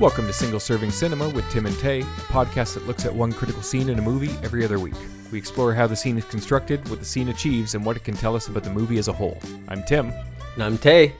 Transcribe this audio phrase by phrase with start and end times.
[0.00, 3.32] Welcome to Single Serving Cinema with Tim and Tay, a podcast that looks at one
[3.32, 4.94] critical scene in a movie every other week.
[5.32, 8.14] We explore how the scene is constructed, what the scene achieves, and what it can
[8.14, 9.36] tell us about the movie as a whole.
[9.66, 10.12] I'm Tim.
[10.54, 11.14] And I'm Tay.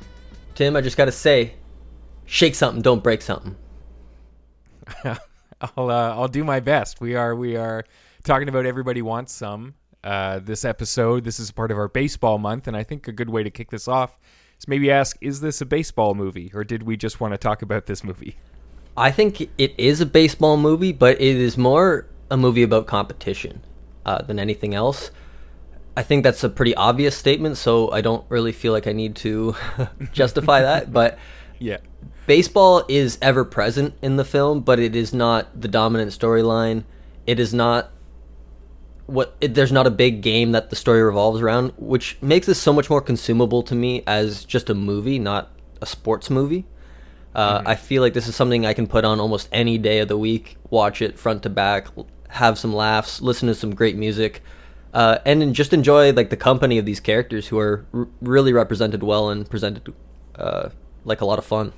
[0.54, 1.54] Tim, I just gotta say,
[2.26, 3.56] shake something, don't break something.
[5.04, 7.00] I'll uh, I'll do my best.
[7.00, 7.84] We are we are
[8.22, 9.74] talking about everybody wants some.
[10.04, 13.28] Uh, this episode, this is part of our baseball month, and I think a good
[13.28, 14.16] way to kick this off
[14.56, 17.60] is maybe ask: Is this a baseball movie, or did we just want to talk
[17.62, 18.36] about this movie?
[18.98, 23.62] I think it is a baseball movie, but it is more a movie about competition
[24.04, 25.10] uh, than anything else.
[25.96, 29.16] I think that's a pretty obvious statement, so I don't really feel like I need
[29.16, 29.54] to
[30.12, 30.92] justify that.
[30.98, 31.18] But
[31.60, 31.78] Yeah,
[32.26, 36.84] baseball is ever present in the film, but it is not the dominant storyline.
[37.26, 37.90] It is not
[39.06, 42.60] what it, there's not a big game that the story revolves around, which makes this
[42.60, 46.66] so much more consumable to me as just a movie, not a sports movie.
[47.34, 50.08] Uh, I feel like this is something I can put on almost any day of
[50.08, 51.88] the week, watch it front to back,
[52.30, 54.42] have some laughs, listen to some great music,
[54.94, 59.02] uh, and just enjoy like the company of these characters who are r- really represented
[59.02, 59.92] well and presented
[60.36, 60.70] uh,
[61.04, 61.72] like a lot of fun.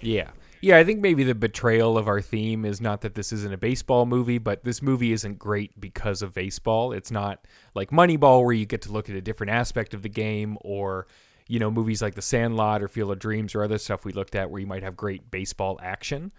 [0.00, 0.76] yeah, yeah.
[0.78, 4.06] I think maybe the betrayal of our theme is not that this isn't a baseball
[4.06, 6.92] movie, but this movie isn't great because of baseball.
[6.92, 10.08] It's not like Moneyball, where you get to look at a different aspect of the
[10.08, 11.06] game, or
[11.46, 14.34] you know, movies like The Sandlot or Field of Dreams or other stuff we looked
[14.34, 16.32] at where you might have great baseball action.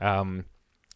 [0.00, 0.44] Um,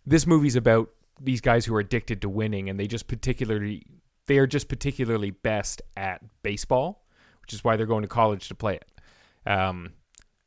[0.06, 3.86] this movie's about these guys who are addicted to winning, and they just particularly
[4.26, 7.06] they are just particularly best at baseball,
[7.42, 9.50] which is why they're going to college to play it.
[9.50, 9.92] Um,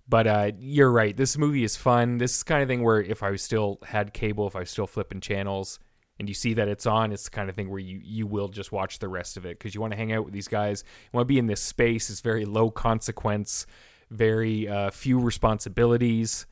[0.10, 1.16] but uh, you're right.
[1.16, 2.18] This movie is fun.
[2.18, 4.88] This is kind of thing where if I still had cable, if I was still
[4.88, 5.80] flipping channels,
[6.20, 8.48] and you see that it's on, it's the kind of thing where you you will
[8.48, 10.84] just watch the rest of it because you want to hang out with these guys.
[10.88, 12.10] You want to be in this space.
[12.10, 13.68] It's very low consequence,
[14.10, 16.46] very uh, few responsibilities.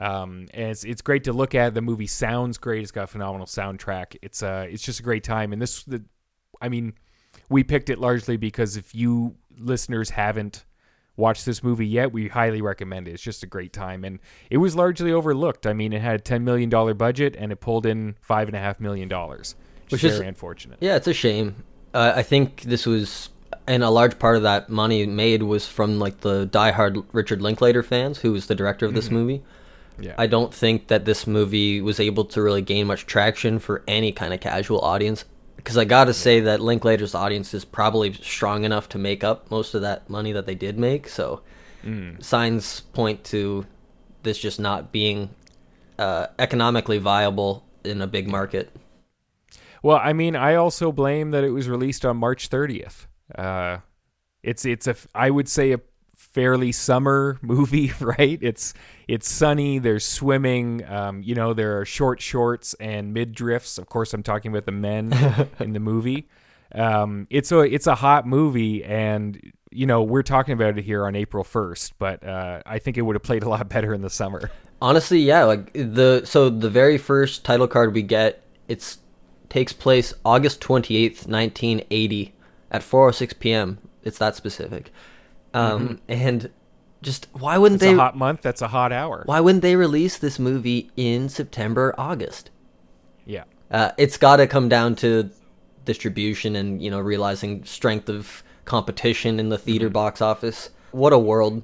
[0.00, 1.74] Um, and it's it's great to look at.
[1.74, 2.82] The movie sounds great.
[2.82, 4.16] It's got a phenomenal soundtrack.
[4.22, 5.52] It's uh it's just a great time.
[5.52, 6.04] And this the,
[6.60, 6.94] I mean,
[7.48, 10.64] we picked it largely because if you listeners haven't
[11.18, 13.12] watched this movie yet, we highly recommend it.
[13.12, 15.66] It's just a great time, and it was largely overlooked.
[15.66, 18.56] I mean, it had a ten million dollar budget, and it pulled in five and
[18.56, 19.54] a half million dollars,
[19.90, 20.78] which, is very unfortunate.
[20.80, 21.62] Yeah, it's a shame.
[21.92, 23.28] Uh, I think this was,
[23.66, 27.82] and a large part of that money made was from like the diehard Richard Linklater
[27.82, 29.42] fans, who was the director of this movie.
[30.00, 30.14] Yeah.
[30.16, 34.12] I don't think that this movie was able to really gain much traction for any
[34.12, 35.24] kind of casual audience.
[35.68, 39.74] Because I gotta say that Linklater's audience is probably strong enough to make up most
[39.74, 41.10] of that money that they did make.
[41.10, 41.42] So
[42.20, 43.66] signs point to
[44.22, 45.28] this just not being
[45.98, 48.74] uh, economically viable in a big market.
[49.82, 53.04] Well, I mean, I also blame that it was released on March 30th.
[53.34, 53.80] Uh,
[54.42, 55.80] it's it's a I would say a
[56.38, 58.38] fairly summer movie, right?
[58.40, 58.72] It's
[59.08, 59.80] it's sunny.
[59.80, 60.84] There's swimming.
[60.88, 63.76] Um, you know, there are short shorts and mid drifts.
[63.76, 65.12] Of course, I'm talking about the men
[65.58, 66.28] in the movie.
[66.72, 71.04] Um, it's a it's a hot movie, and you know we're talking about it here
[71.06, 74.02] on April 1st, but uh, I think it would have played a lot better in
[74.02, 74.48] the summer.
[74.80, 78.98] Honestly, yeah, like the so the very first title card we get, it's
[79.48, 82.32] takes place August 28th, 1980
[82.70, 83.78] at 4:06 p.m.
[84.04, 84.92] It's that specific.
[85.54, 86.50] Um and
[87.02, 88.42] just why wouldn't It's they a hot month.
[88.42, 89.22] That's a hot hour.
[89.26, 92.50] why wouldn't they release this movie in September, August?
[93.24, 93.44] Yeah.
[93.70, 95.30] Uh, it's got to come down to
[95.84, 99.92] distribution and you know realizing strength of competition in the theater Mm-hmm.
[99.94, 100.70] box office.
[100.90, 101.62] What a world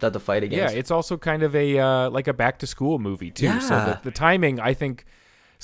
[0.00, 0.74] that the fight against.
[0.74, 3.60] Yeah, it's also kind of a uh, like a back to school movie too.
[3.60, 3.84] So Yeah.
[3.86, 5.06] the, the timing, I think,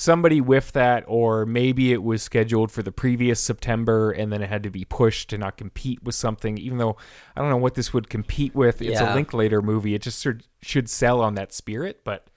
[0.01, 4.49] somebody whiffed that, or maybe it was scheduled for the previous September and then it
[4.49, 6.57] had to be pushed to not compete with something.
[6.57, 6.97] Even though
[7.35, 8.81] I don't know what this would compete with.
[8.81, 9.13] It's Yeah.
[9.13, 9.93] a Linklater movie.
[9.93, 12.27] It just sort should sell on that spirit, but.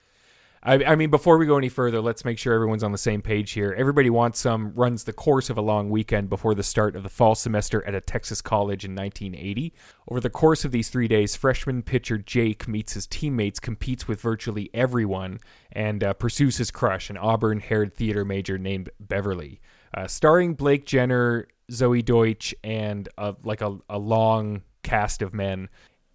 [0.67, 3.21] I, I mean, before we go any further, let's make sure everyone's on the same
[3.21, 3.75] page here.
[3.77, 7.11] Everybody Wants Some runs the course of a long weekend before the start of the
[7.11, 9.75] fall semester at a Texas college in 1980.
[10.09, 14.23] Over the course of these three days, freshman pitcher Jake meets his teammates, competes with
[14.23, 15.39] virtually everyone,
[15.71, 19.61] and uh, pursues his crush, an Auburn haired theater major named Beverly.
[19.93, 23.07] Uh, starring Blake Jenner, Zoey Deutch, and
[23.43, 25.69] like a, a long cast of men.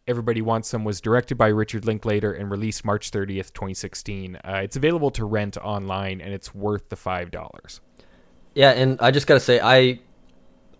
[0.09, 4.37] Everybody Wants Some was directed by Richard Linklater and released March 30th, 2016.
[4.37, 7.79] Uh, it's available to rent online and it's worth the $5.
[8.55, 9.99] Yeah, and I just gotta say, I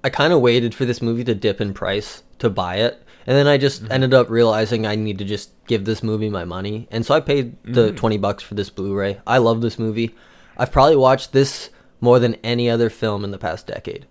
[0.03, 3.37] I kind of waited for this movie to dip in price to buy it, and
[3.37, 6.87] then I just ended up realizing I need to just give this movie my money,
[6.89, 9.19] and so I paid the twenty bucks for this Blu-ray.
[9.27, 10.15] I love this movie.
[10.57, 11.69] I've probably watched this
[12.01, 14.07] more than any other film in the past decade.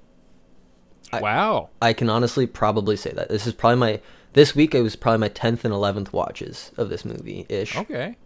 [1.13, 1.71] I- wow.
[1.81, 4.01] I can honestly probably say that this is probably my
[4.33, 4.75] this week.
[4.75, 7.77] It was probably my tenth and eleventh watches of this movie ish.
[7.77, 8.17] Okay.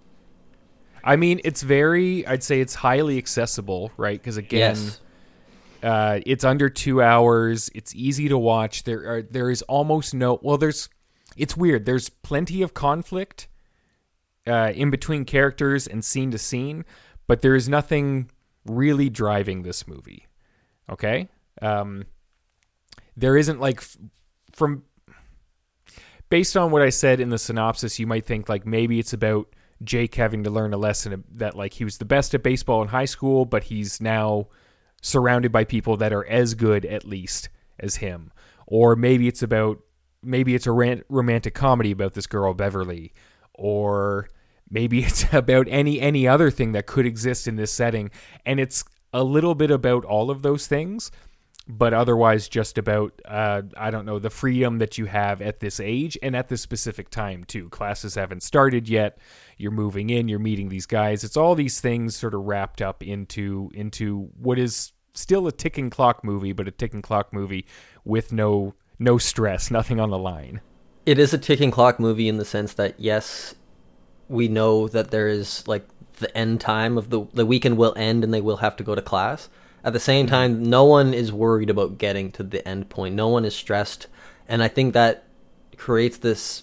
[1.04, 2.26] I mean, it's very.
[2.26, 4.20] I'd say it's highly accessible, right?
[4.20, 5.00] Because again, Yes.
[5.82, 7.70] uh, it's under two hours.
[7.74, 8.84] It's easy to watch.
[8.84, 10.38] There are there is almost no.
[10.42, 10.88] Well, there's.
[11.36, 11.86] It's weird.
[11.86, 13.48] There's plenty of conflict
[14.46, 16.84] uh, in between characters and scene to scene,
[17.26, 18.30] but there is nothing
[18.66, 20.26] really driving this movie.
[20.90, 21.28] Okay,
[21.62, 22.04] um,
[23.16, 23.96] there isn't like f-
[24.52, 24.84] from
[26.32, 29.54] based on what I said in the synopsis, you might think like maybe it's about
[29.84, 32.88] Jake having to learn a lesson that like he was the best at baseball in
[32.88, 34.46] high school, but he's now
[35.02, 38.32] surrounded by people that are as good at least as him.
[38.66, 39.80] Or maybe it's about
[40.22, 43.12] maybe it's a ran- romantic comedy about this girl Beverly
[43.52, 44.30] or
[44.70, 48.10] maybe it's about any any other thing that could exist in this setting
[48.46, 51.10] and it's a little bit about all of those things
[51.78, 55.80] but otherwise just about uh, I don't know the freedom that you have at this
[55.80, 57.70] age and at this specific time too.
[57.70, 59.18] Classes haven't started yet.
[59.56, 60.28] You're moving in.
[60.28, 61.24] You're meeting these guys.
[61.24, 65.88] It's all these things sort of wrapped up into into what is still a ticking
[65.88, 67.64] clock movie, but a ticking clock movie
[68.04, 70.60] with no no stress, nothing on the line.
[71.06, 73.54] It is a ticking clock movie in the sense that yes,
[74.28, 75.88] we know that there is like
[76.18, 78.94] the end time of the the weekend will end and they will have to go
[78.94, 79.48] to class.
[79.84, 83.14] At the same time, no one is worried about getting to the end point.
[83.14, 84.06] No one is stressed,
[84.48, 85.24] and I think that
[85.76, 86.62] creates this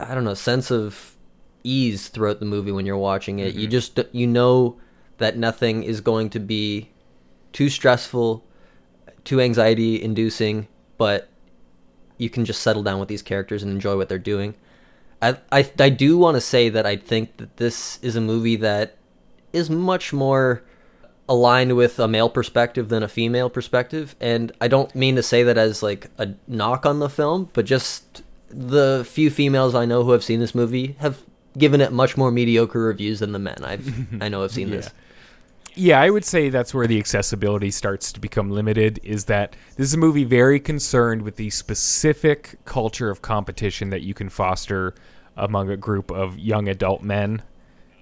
[0.00, 1.16] I don't know sense of
[1.62, 3.54] ease throughout the movie when you're watching it.
[3.54, 3.70] You mm-hmm.
[3.70, 4.78] just you know
[5.18, 6.90] that nothing is going to be
[7.52, 8.44] too stressful,
[9.24, 11.28] too anxiety inducing, but
[12.16, 14.54] you can just settle down with these characters and enjoy what they're doing.
[15.20, 18.56] I I, I do want to say that I think that this is a movie
[18.56, 18.96] that
[19.52, 20.62] is much more
[21.30, 25.44] aligned with a male perspective than a female perspective and I don't mean to say
[25.44, 30.02] that as like a knock on the film but just the few females I know
[30.02, 31.22] who have seen this movie have
[31.56, 33.88] given it much more mediocre reviews than the men I've
[34.22, 34.90] I know have seen this.
[35.76, 38.98] Yeah, I would say that's where the accessibility starts to become limited.
[39.04, 44.02] Is that this is a movie very concerned with the specific culture of competition that
[44.02, 44.94] you can foster
[45.36, 47.42] among a group of young adult men.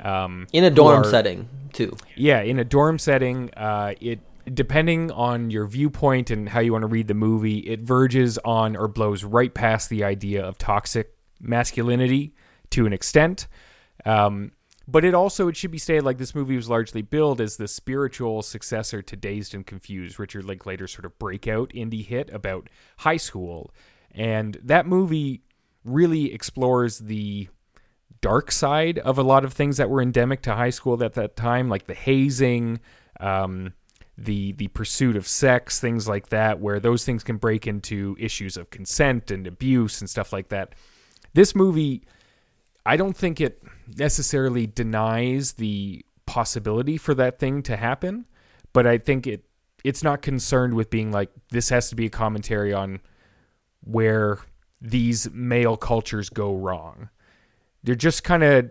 [0.01, 1.97] Um, In a dorm are- setting too.
[2.17, 4.21] Yeah, in a dorm setting, uh, it
[4.55, 8.77] depending on your viewpoint and how you want to read the movie, it verges on
[8.77, 12.35] or blows right past the idea of toxic masculinity
[12.71, 13.47] to an extent.
[14.07, 14.53] Um,
[14.87, 17.69] but it also it should be stated like this movie was largely billed as the
[17.69, 23.19] spiritual successor to Dazed and Confused, Richard Linklater's sort of breakout indie hit about high
[23.19, 23.71] school,
[24.13, 25.43] and that movie
[25.85, 27.49] really explores the
[28.21, 31.37] dark side of a lot of things that were endemic to high school at that
[31.37, 32.81] time, like the hazing,
[33.21, 33.73] um,
[34.17, 38.57] the the pursuit of sex, things like that, where those things can break into issues
[38.57, 40.75] of consent and abuse and stuff like that.
[41.35, 42.03] This movie,
[42.85, 43.63] I don't think it
[43.97, 48.27] necessarily denies the possibility for that thing to happen,
[48.73, 49.45] but I think it
[49.85, 53.01] it's not concerned with being like this has to be a commentary on
[53.83, 54.39] where
[54.81, 57.09] these male cultures go wrong.
[57.89, 58.71] They're just kind of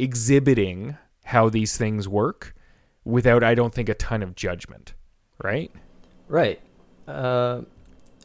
[0.00, 2.52] exhibiting how these things work
[3.04, 4.92] without, I don't think, a ton of judgment,
[5.40, 5.70] right?
[6.26, 6.60] Right.
[7.06, 7.60] Uh,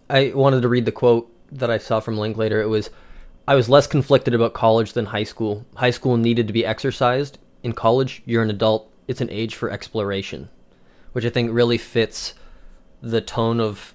[0.09, 2.59] I wanted to read the quote that I saw from Linklater.
[2.59, 2.89] It was,
[3.47, 5.63] "I was less conflicted about college than high school.
[5.75, 7.37] High school needed to be exercised.
[7.61, 8.91] In college, you're an adult.
[9.07, 10.49] It's an age for exploration,"
[11.11, 12.33] which I think really fits
[12.99, 13.93] the tone of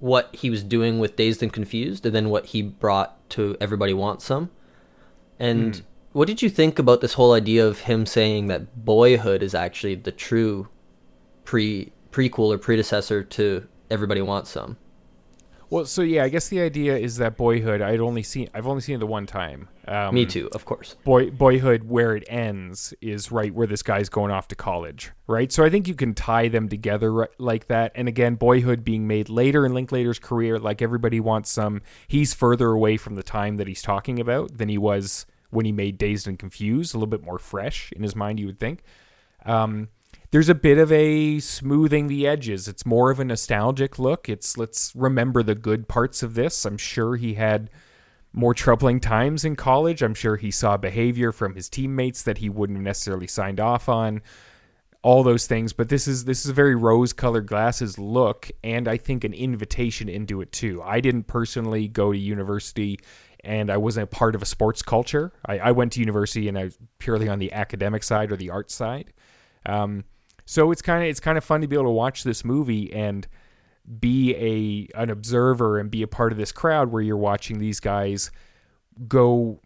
[0.00, 3.94] what he was doing with Dazed and Confused, and then what he brought to Everybody
[3.94, 4.50] Wants Some.
[5.42, 5.82] And
[6.12, 9.96] what did you think about this whole idea of him saying that Boyhood is actually
[9.96, 10.68] the true
[11.44, 14.76] pre prequel or predecessor to Everybody Wants Some?
[15.72, 17.80] Well, so yeah, I guess the idea is that Boyhood.
[17.80, 18.50] I'd only seen.
[18.52, 19.70] I've only seen it the one time.
[19.88, 20.96] Um, Me too, of course.
[21.02, 25.50] Boy, Boyhood, where it ends, is right where this guy's going off to college, right?
[25.50, 27.92] So I think you can tie them together ri- like that.
[27.94, 31.80] And again, Boyhood being made later in Linklater's career, like everybody wants some.
[32.06, 35.72] He's further away from the time that he's talking about than he was when he
[35.72, 36.94] made Dazed and Confused.
[36.94, 38.82] A little bit more fresh in his mind, you would think.
[39.44, 39.88] Um,
[40.30, 42.66] there's a bit of a smoothing the edges.
[42.66, 44.28] It's more of a nostalgic look.
[44.28, 46.64] It's let's remember the good parts of this.
[46.64, 47.70] I'm sure he had
[48.32, 50.02] more troubling times in college.
[50.02, 53.88] I'm sure he saw behavior from his teammates that he wouldn't have necessarily signed off
[53.88, 54.22] on.
[55.04, 58.96] All those things, but this is this is a very rose-colored glasses look, and I
[58.96, 60.80] think an invitation into it too.
[60.80, 63.00] I didn't personally go to university,
[63.44, 65.32] and I wasn't a part of a sports culture.
[65.46, 68.50] I, I went to university, and I was purely on the academic side or the
[68.50, 69.12] art side.
[69.66, 70.04] Um,
[70.44, 72.92] so it's kind of it's kind of fun to be able to watch this movie
[72.92, 73.26] and
[73.98, 77.80] be a an observer and be a part of this crowd where you're watching these
[77.80, 78.30] guys
[79.08, 79.60] go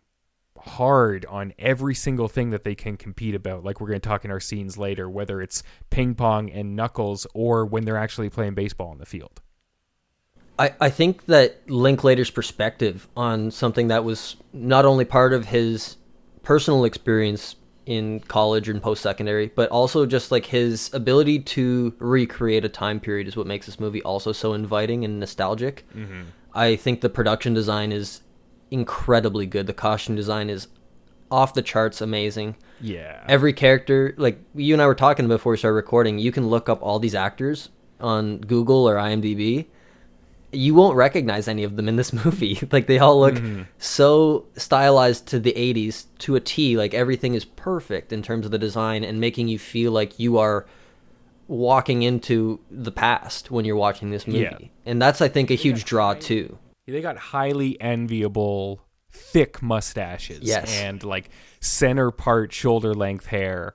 [0.58, 3.64] hard on every single thing that they can compete about.
[3.64, 7.26] Like we're going to talk in our scenes later, whether it's ping pong and knuckles
[7.34, 9.40] or when they're actually playing baseball on the field.
[10.58, 15.96] I, I think that Linklater's perspective on something that was not only part of his
[16.42, 22.64] personal experience in college and post secondary, but also just like his ability to recreate
[22.64, 25.84] a time period is what makes this movie also so inviting and nostalgic.
[25.94, 26.22] Mm-hmm.
[26.52, 28.22] I think the production design is
[28.70, 29.66] incredibly good.
[29.66, 30.68] The costume design is
[31.30, 32.56] off the charts amazing.
[32.80, 33.22] Yeah.
[33.28, 36.68] Every character, like you and I were talking before we started recording, you can look
[36.68, 37.68] up all these actors
[38.00, 39.66] on Google or IMDb
[40.52, 42.58] you won't recognize any of them in this movie.
[42.72, 43.62] like they all look mm-hmm.
[43.78, 46.76] so stylized to the 80s to a T.
[46.76, 50.38] Like everything is perfect in terms of the design and making you feel like you
[50.38, 50.66] are
[51.48, 54.40] walking into the past when you're watching this movie.
[54.40, 54.58] Yeah.
[54.84, 56.58] And that's I think a huge draw too.
[56.86, 60.70] They got highly enviable thick mustaches yes.
[60.80, 63.74] and like center part shoulder length hair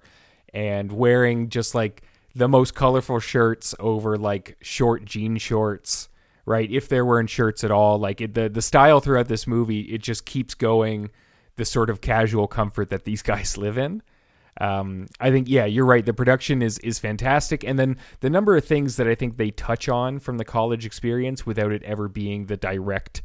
[0.53, 2.03] and wearing just like
[2.35, 6.09] the most colorful shirts over like short jean shorts
[6.45, 6.69] right?
[6.69, 10.01] If they're wearing shirts at all, like it, the the style throughout this movie, it
[10.01, 11.11] just keeps going
[11.55, 14.01] the sort of casual comfort that these guys live in.
[14.59, 16.05] Um, I think yeah, you're right.
[16.05, 19.51] The production is is fantastic, and then the number of things that I think they
[19.51, 23.21] touch on from the college experience without it ever being the direct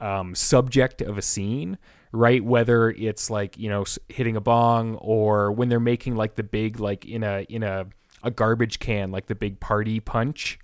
[0.00, 1.76] um, subject of a scene,
[2.12, 2.42] right?
[2.42, 6.80] Whether it's like you know hitting a bong or when they're making like the big
[6.80, 7.86] like in a in a
[8.22, 10.58] a garbage can like the big party punch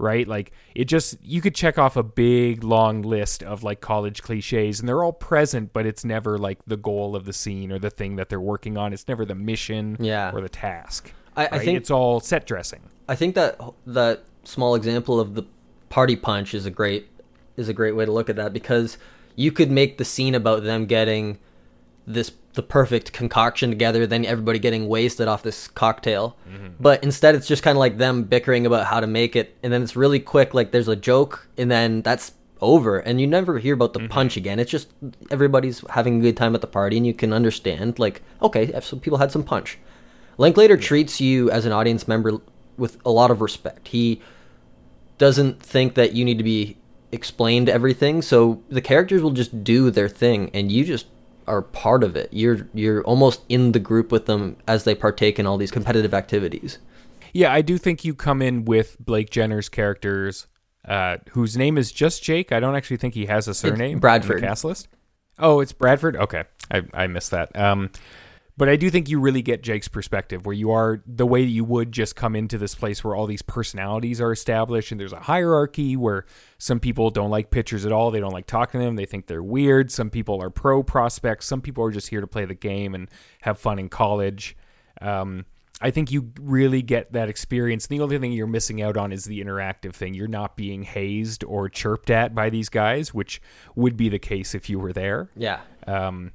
[0.00, 0.26] right?
[0.26, 4.80] Like it just you could check off a big long list of like college cliches
[4.80, 7.90] and they're all present, but it's never like the goal of the scene or the
[7.90, 8.92] thing that they're working on.
[8.92, 10.32] It's never the mission yeah.
[10.32, 11.12] or the task.
[11.36, 11.52] I, right?
[11.54, 12.80] I think it's all set dressing.
[13.08, 15.44] I think that that small example of the
[15.88, 17.08] party punch is a great
[17.56, 18.96] is a great way to look at that because
[19.36, 21.38] you could make the scene about them getting
[22.06, 26.36] this the perfect concoction together, then everybody getting wasted off this cocktail.
[26.48, 26.68] Mm-hmm.
[26.80, 29.72] But instead, it's just kind of like them bickering about how to make it, and
[29.72, 30.52] then it's really quick.
[30.52, 34.08] Like there's a joke, and then that's over, and you never hear about the mm-hmm.
[34.08, 34.58] punch again.
[34.58, 34.88] It's just
[35.30, 39.00] everybody's having a good time at the party, and you can understand, like, okay, some
[39.00, 39.78] people had some punch.
[40.36, 40.80] Linklater yeah.
[40.80, 42.38] treats you as an audience member
[42.76, 43.88] with a lot of respect.
[43.88, 44.20] He
[45.18, 46.76] doesn't think that you need to be
[47.12, 51.06] explained everything, so the characters will just do their thing, and you just
[51.50, 52.28] are part of it.
[52.32, 56.14] You're you're almost in the group with them as they partake in all these competitive
[56.14, 56.78] activities.
[57.32, 60.46] Yeah, I do think you come in with Blake Jenner's characters,
[60.86, 62.52] uh, whose name is just Jake.
[62.52, 63.96] I don't actually think he has a surname.
[63.96, 64.88] It's Bradford cast list.
[65.38, 66.16] Oh, it's Bradford.
[66.16, 67.54] Okay, I I missed that.
[67.58, 67.90] Um,
[68.60, 71.64] but I do think you really get Jake's perspective, where you are the way you
[71.64, 75.20] would just come into this place where all these personalities are established, and there's a
[75.20, 76.26] hierarchy where
[76.58, 78.10] some people don't like pitchers at all.
[78.10, 78.96] They don't like talking to them.
[78.96, 79.90] They think they're weird.
[79.90, 81.46] Some people are pro prospects.
[81.46, 83.08] Some people are just here to play the game and
[83.40, 84.58] have fun in college.
[85.00, 85.46] Um,
[85.80, 87.86] I think you really get that experience.
[87.86, 90.12] The only thing you're missing out on is the interactive thing.
[90.12, 93.40] You're not being hazed or chirped at by these guys, which
[93.74, 95.30] would be the case if you were there.
[95.34, 95.60] Yeah.
[95.86, 96.32] Um,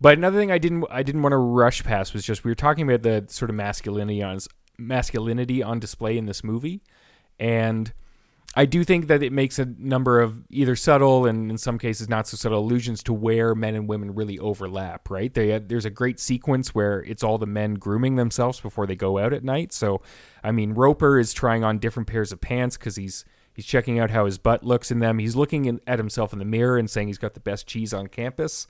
[0.00, 2.56] but another thing I didn't I didn't want to rush past was just we were
[2.56, 4.38] talking about the sort of masculinity on
[4.78, 6.82] masculinity on display in this movie,
[7.38, 7.92] and
[8.58, 12.08] I do think that it makes a number of either subtle and in some cases
[12.08, 15.10] not so subtle allusions to where men and women really overlap.
[15.10, 15.32] Right?
[15.32, 19.18] They, there's a great sequence where it's all the men grooming themselves before they go
[19.18, 19.74] out at night.
[19.74, 20.00] So,
[20.42, 24.10] I mean, Roper is trying on different pairs of pants because he's he's checking out
[24.10, 25.18] how his butt looks in them.
[25.18, 27.92] He's looking in, at himself in the mirror and saying he's got the best cheese
[27.92, 28.66] on campus.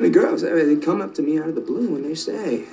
[0.00, 2.66] The girls, they come up to me out of the blue and they say,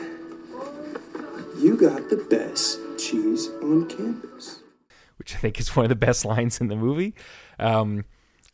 [1.58, 4.62] You got the best cheese on campus.
[5.18, 7.16] Which I think is one of the best lines in the movie.
[7.58, 8.06] Um,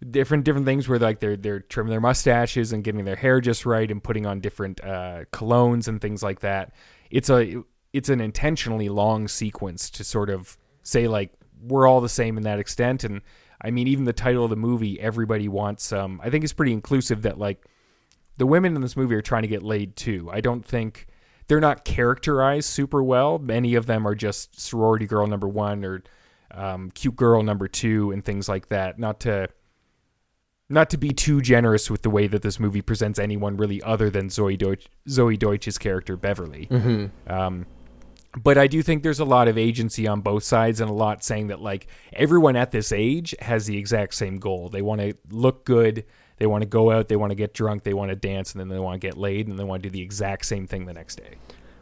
[0.10, 3.66] different different things where like they're they're trimming their mustaches and getting their hair just
[3.66, 6.74] right and putting on different uh, colognes and things like that.
[7.10, 7.62] It's a
[7.92, 12.44] it's an intentionally long sequence to sort of say like we're all the same in
[12.44, 13.22] that extent and
[13.62, 16.72] I mean even the title of the movie everybody wants um I think it's pretty
[16.72, 17.66] inclusive that like
[18.38, 20.30] the women in this movie are trying to get laid too.
[20.32, 21.08] I don't think
[21.48, 23.38] they're not characterized super well.
[23.38, 26.04] Many of them are just sorority girl number one or
[26.52, 29.00] um, cute girl number two and things like that.
[29.00, 29.50] Not to
[30.70, 34.10] not to be too generous with the way that this movie presents anyone really other
[34.10, 36.68] than Zoey Deutch, Zoey Deutch's character Beverly.
[36.72, 37.32] Mm-hmm.
[37.32, 37.66] Um,
[38.42, 41.24] but I do think there's a lot of agency on both sides and a lot
[41.24, 44.70] saying that like everyone at this age has the exact same goal.
[44.70, 46.06] They want to look good
[46.42, 48.60] they want to go out, they want to get drunk, they want to dance, and
[48.60, 50.88] then they want to get laid, and they want to do the exact same thing
[50.88, 51.36] the next day.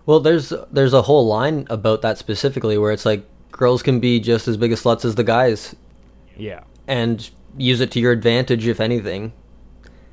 [0.05, 3.23] Well, there's there's a whole line about that specifically where it's like
[3.53, 5.77] girls can be just as big as sluts as the guys.
[6.35, 6.65] Yeah.
[6.89, 9.31] And use it to your advantage if anything.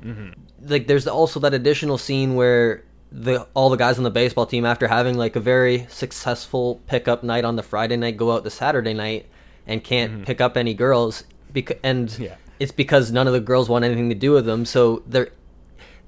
[0.01, 0.69] Mm-hmm.
[0.69, 4.63] like there's also that additional scene where the all the guys on the baseball team
[4.63, 8.51] after having like a very successful pickup night on the Friday night go out the
[8.51, 9.25] Saturday night
[9.65, 10.23] and can't mm-hmm.
[10.23, 12.35] pick up any girls because and Yeah.
[12.59, 15.29] It's because none of the girls want anything to do with them so there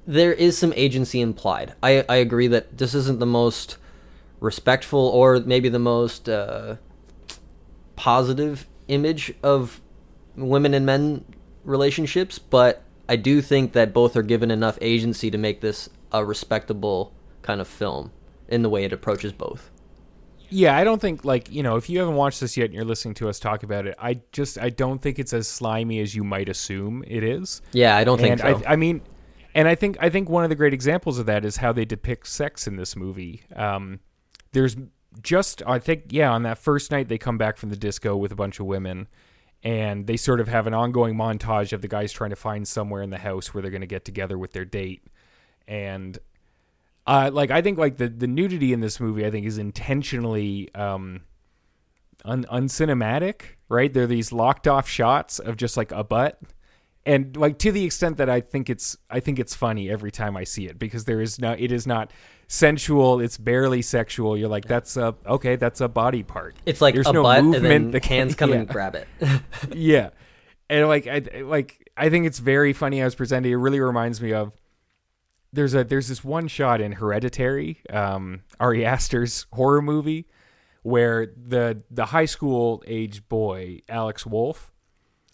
[0.06, 3.76] there is some agency implied I I agree that this isn't the most
[4.40, 6.76] respectful or maybe the most uh,
[7.94, 9.80] positive image of
[10.36, 11.24] women and men
[11.64, 16.24] relationships, but I do think that both are given enough agency to make this a
[16.24, 18.12] respectable kind of film
[18.48, 19.70] in the way it approaches both.
[20.50, 22.84] Yeah, I don't think like you know if you haven't watched this yet and you're
[22.84, 26.14] listening to us talk about it, I just I don't think it's as slimy as
[26.14, 27.62] you might assume it is.
[27.72, 28.62] Yeah, I don't think so.
[28.66, 29.00] I, I mean,
[29.54, 31.84] and I think I think one of the great examples of that is how they
[31.84, 33.42] depict sex in this movie.
[33.54, 34.00] Um,
[34.52, 34.76] there's
[35.22, 38.32] just I think yeah on that first night they come back from the disco with
[38.32, 39.08] a bunch of women,
[39.62, 43.02] and they sort of have an ongoing montage of the guys trying to find somewhere
[43.02, 45.04] in the house where they're going to get together with their date,
[45.68, 46.18] and
[47.10, 50.72] uh, like I think like the the nudity in this movie I think is intentionally
[50.76, 51.22] um,
[52.24, 53.92] un uncinematic, right?
[53.92, 56.40] There are these locked off shots of just like a butt,
[57.04, 60.36] and like to the extent that I think it's I think it's funny every time
[60.36, 62.12] I see it because there is no it is not
[62.46, 64.36] sensual, it's barely sexual.
[64.36, 66.54] You're like that's a okay, that's a body part.
[66.64, 69.08] it's like There's a no butt and movement can- hands come and grab it.
[69.74, 70.10] yeah,
[70.68, 73.48] and like I like I think it's very funny as presented.
[73.50, 74.52] It really reminds me of
[75.52, 80.26] there's a there's this one shot in Hereditary, um, Ari Aster's horror movie,
[80.82, 84.72] where the the high school age boy Alex Wolff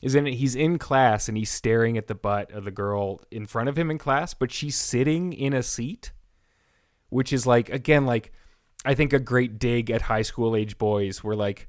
[0.01, 0.35] is in it.
[0.35, 3.79] He's in class and he's staring at the butt of the girl in front of
[3.79, 6.13] him in class, but she's sitting in a seat,
[7.11, 8.33] which is like again like
[8.85, 11.69] I think a great dig at high school age boys, where like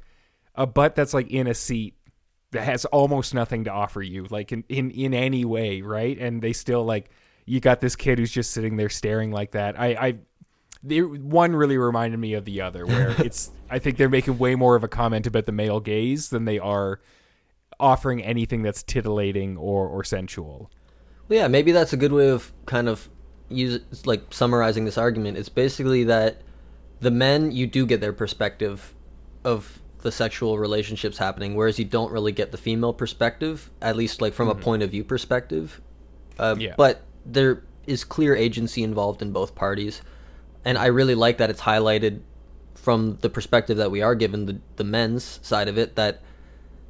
[0.56, 1.96] a butt that's like in a seat
[2.51, 6.18] that has almost nothing to offer you, like in in in any way, right?
[6.18, 7.10] And they still like
[7.47, 9.79] you got this kid who's just sitting there staring like that.
[9.79, 10.15] I I
[10.83, 14.53] the one really reminded me of the other, where it's I think they're making way
[14.53, 16.99] more of a comment about the male gaze than they are
[17.79, 20.69] offering anything that's titillating or or sensual.
[21.27, 23.10] Well, yeah, maybe that's a good way of kind of
[23.49, 25.38] use like summarizing this argument.
[25.38, 26.41] It's basically that
[26.99, 28.93] the men you do get their perspective
[29.45, 34.21] of the sexual relationships happening, whereas you don't really get the female perspective, at least
[34.21, 35.81] like from a point of view perspective.
[36.38, 36.75] Uh, Yeah.
[36.77, 37.01] But
[37.32, 40.02] there is clear agency involved in both parties,
[40.66, 42.22] and I really like that it's highlighted
[42.76, 46.22] from the perspective that we are given the the men's side of it that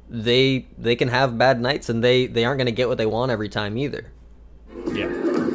[0.08, 3.06] they they can have bad nights and they they aren't going to get what they
[3.06, 4.12] want every time either.
[4.92, 5.08] Yeah.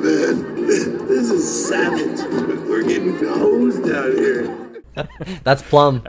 [0.04, 2.20] This is savage.
[2.68, 4.84] We're getting hosed out here.
[5.44, 6.04] That's plum.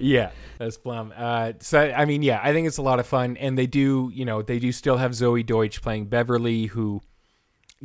[0.00, 1.12] Yeah, that's Plum.
[1.14, 4.10] Uh, so I mean, yeah, I think it's a lot of fun, and they do,
[4.14, 7.02] you know, they do still have Zoey Deutch playing Beverly, who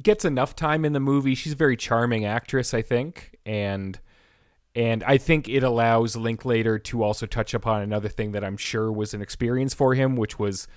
[0.02, 1.36] gets enough time in the movie.
[1.36, 4.00] She's a very charming actress, I think, and
[4.76, 8.92] and I think it allows Linklater to also touch upon another thing that I'm sure
[8.92, 10.68] was an experience for him, which was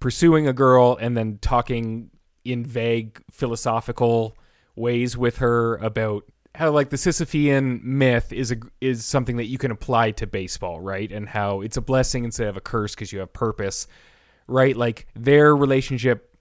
[0.00, 2.10] pursuing a girl and then talking
[2.44, 4.36] in vague philosophical
[4.74, 6.24] ways with her about
[6.56, 10.80] how like the Sisyphean myth is a is something that you can apply to baseball,
[10.80, 11.10] right?
[11.10, 13.86] And how it's a blessing instead of a curse because you have purpose,
[14.48, 14.76] right?
[14.76, 16.33] Like their relationship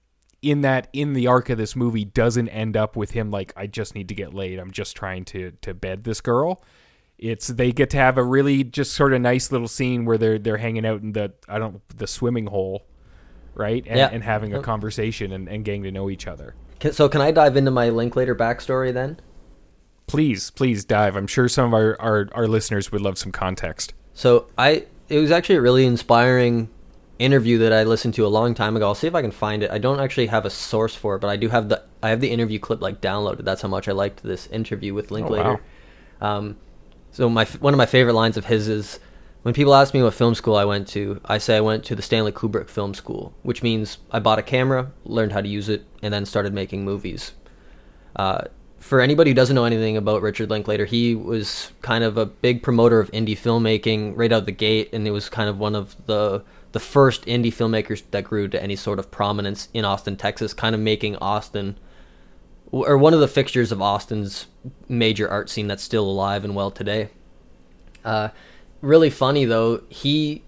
[0.44, 3.66] in that in the arc of this movie doesn't end up with him like I
[3.66, 4.60] just need to get laid.
[4.60, 6.62] I'm just trying to to bed this girl.
[7.18, 10.38] It's they get to have a really just sort of nice little scene where they're
[10.38, 12.86] they're hanging out in the I don't the swimming hole,
[13.56, 13.84] right?
[13.88, 14.10] And, Yeah.
[14.12, 14.62] and having a oh.
[14.62, 16.56] conversation and, and getting to know each other.
[16.92, 19.20] So can I dive into my Linklater backstory then?
[20.08, 21.16] Please, please dive.
[21.16, 23.94] I'm sure some of our, our, our listeners would love some context.
[24.14, 26.70] So I it was actually a really inspiring
[27.24, 28.88] interview that I listened to a long time ago.
[28.88, 29.72] I'll see if I can find it.
[29.72, 32.22] I don't actually have a source for it, but I do have the I have
[32.22, 33.46] the interview clip like downloaded.
[33.46, 35.62] That's how much I liked this interview with Linklater.
[36.22, 36.58] Um,
[37.12, 39.00] so my one of my favorite lines of his is
[39.44, 41.96] when people ask me what film school I went to, I say I went to
[41.96, 45.68] the Stanley Kubrick Film School, which means I bought a camera, learned how to use
[45.68, 47.34] it, and then started making movies.
[48.16, 48.46] Uh,
[48.80, 52.64] for anybody who doesn't know anything about Richard Linklater, he was kind of a big
[52.64, 55.96] promoter of indie filmmaking right out the gate, and it was kind of one of
[56.06, 60.54] the the first indie filmmakers that grew to any sort of prominence in Austin, Texas,
[60.54, 61.78] kind of making Austin
[62.74, 64.48] or one of the fixtures of Austin's
[64.90, 67.10] major art scene that's still alive and well today.
[68.04, 68.30] Uh,
[68.82, 70.42] really funny though, he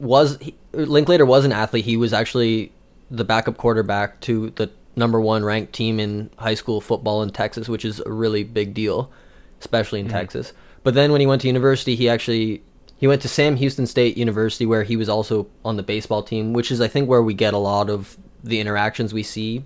[0.00, 1.84] was he, Linklater was an athlete.
[1.84, 2.72] He was actually
[3.10, 7.68] the backup quarterback to the number one ranked team in high school football in Texas,
[7.68, 9.12] which is a really big deal,
[9.60, 10.52] especially in Texas.
[10.82, 12.62] But then when he went to university, he actually
[12.98, 16.52] he went to Sam Houston State University, where he was also on the baseball team,
[16.52, 19.64] which is I think where we get a lot of the interactions we see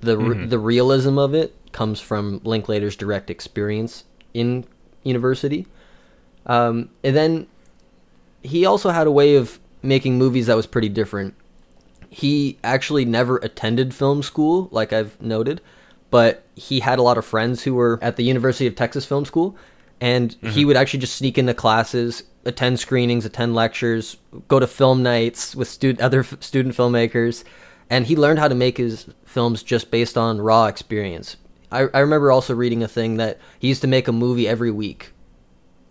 [0.00, 4.04] the r the realism of it comes from Linklater's direct experience
[4.34, 4.64] in
[5.02, 5.66] university.
[6.46, 7.46] Um, and then
[8.42, 11.34] he also had a way of making movies that was pretty different.
[12.08, 15.60] He actually never attended film school, like I've noted,
[16.10, 19.24] but he had a lot of friends who were at the University of Texas Film
[19.24, 19.56] School,
[20.00, 24.16] and he would actually just sneak into classes, attend screenings, attend lectures,
[24.48, 27.44] go to film nights with stud- other f- student filmmakers,
[27.90, 31.36] and he learned how to make his films just based on raw experience.
[31.70, 34.70] I, I remember also reading a thing that he used to make a movie every
[34.70, 35.12] week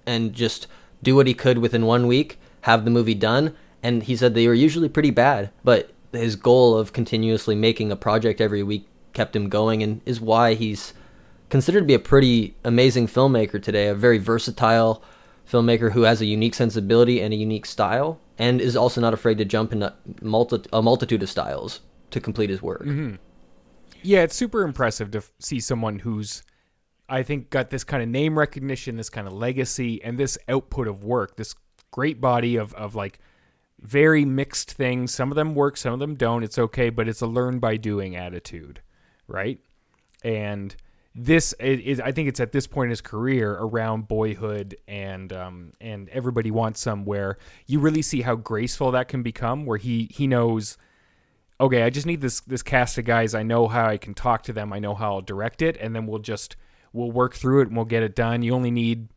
[0.06, 0.68] and just
[1.04, 3.56] do what he could within one week, have the movie done.
[3.84, 7.96] And he said they were usually pretty bad, but his goal of continuously making a
[7.96, 10.94] project every week kept him going and is why he's
[11.50, 15.04] considered to be a pretty amazing filmmaker today, a very versatile
[15.50, 19.38] filmmaker who has a unique sensibility and a unique style and is also not afraid
[19.38, 21.82] to jump into multi- a multitude of styles
[22.12, 22.82] to complete his work.
[22.82, 23.16] Mm-hmm.
[24.02, 26.44] Yeah, it's super impressive to f- see someone who's,
[27.10, 30.88] I think, got this kind of name recognition, this kind of legacy, and this output
[30.88, 31.56] of work, this
[31.92, 33.20] great body of, of like
[33.80, 35.14] very mixed things.
[35.14, 36.44] Some of them work, some of them don't.
[36.44, 38.82] It's okay, but it's a learn by doing attitude,
[39.28, 39.60] right?
[40.24, 40.76] And
[41.16, 45.74] this is, I think it's at this point in his career around boyhood and um,
[45.80, 50.10] and everybody wants some where you really see how graceful that can become where he
[50.12, 50.78] he knows
[51.60, 53.34] okay, I just need this this cast of guys.
[53.34, 54.74] I know how I can talk to them.
[54.74, 56.56] I know how I'll direct it, and then we'll just
[56.94, 58.42] we'll work through it and we'll get it done.
[58.42, 59.10] You only need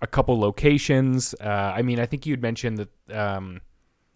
[0.00, 1.34] a couple locations.
[1.40, 3.60] Uh, I mean, I think you'd mentioned that um,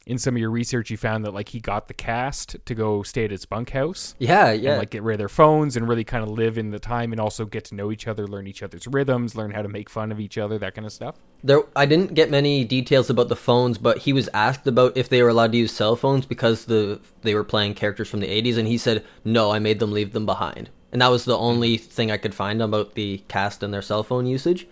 [0.06, 3.02] in some of your research you found that like he got the cast to go
[3.02, 4.14] stay at his bunkhouse.
[4.18, 4.70] Yeah, yeah.
[4.70, 7.12] And like get rid of their phones and really kind of live in the time
[7.12, 9.90] and also get to know each other, learn each other's rhythms, learn how to make
[9.90, 11.16] fun of each other, that kind of stuff.
[11.42, 15.08] There, I didn't get many details about the phones, but he was asked about if
[15.08, 18.28] they were allowed to use cell phones because the they were playing characters from the
[18.28, 21.36] '80s, and he said, "No, I made them leave them behind." And that was the
[21.36, 24.66] only thing I could find about the cast and their cell phone usage.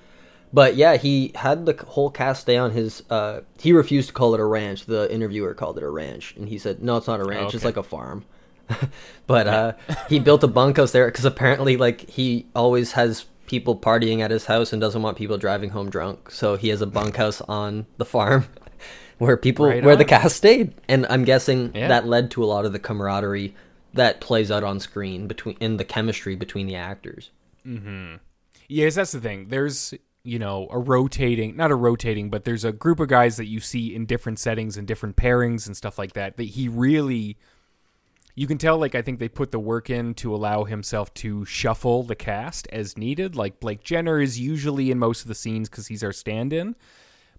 [0.54, 3.02] But yeah, he had the whole cast stay on his.
[3.10, 4.86] Uh, he refused to call it a ranch.
[4.86, 7.54] The interviewer called it a ranch, and he said, "No, it's not a ranch.
[7.54, 7.70] It's okay.
[7.70, 8.24] like a farm."
[9.26, 9.72] but uh,
[10.08, 14.46] he built a bunkhouse there because apparently, like, he always has people partying at his
[14.46, 16.30] house and doesn't want people driving home drunk.
[16.30, 18.46] So he has a bunkhouse on the farm
[19.18, 21.88] where people Right where the cast stayed, and I'm guessing Yeah.
[21.88, 23.56] that led to a lot of the camaraderie
[23.92, 27.30] that plays out on screen between in the chemistry between the actors.
[27.66, 28.16] Mm-hmm.
[28.68, 29.48] Yes, that's the thing.
[29.48, 33.46] There's, you know, a rotating, not a rotating, but there's a group of guys that
[33.46, 36.38] you see in different settings and different pairings and stuff like that.
[36.38, 37.36] That he really,
[38.34, 41.44] you can tell, like, I think they put the work in to allow himself to
[41.44, 43.36] shuffle the cast as needed.
[43.36, 46.74] Like, Blake Jenner is usually in most of the scenes because he's our stand in.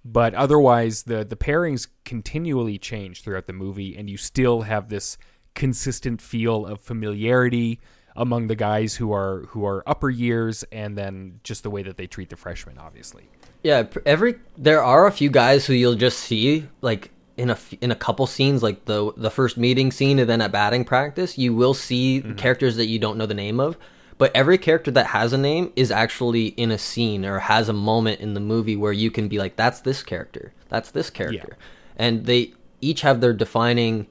[0.05, 5.17] But otherwise, the, the pairings continually change throughout the movie, and you still have this
[5.55, 7.79] consistent feel of familiarity
[8.15, 11.97] among the guys who are who are upper years and then just the way that
[11.97, 13.29] they treat the freshmen obviously
[13.65, 17.89] Yeah, every there are a few guys who you'll just see like in a in
[17.89, 21.55] a couple scenes, like the the first meeting scene and then at batting practice, you
[21.55, 22.33] will see mm-hmm.
[22.33, 23.75] characters that you don't know the name of.
[24.19, 27.73] But every character that has a name is actually in a scene or has a
[27.73, 30.53] moment in the movie where you can be like, "That's this character.
[30.69, 31.57] That's this character,"
[31.97, 34.05] and they each have their defining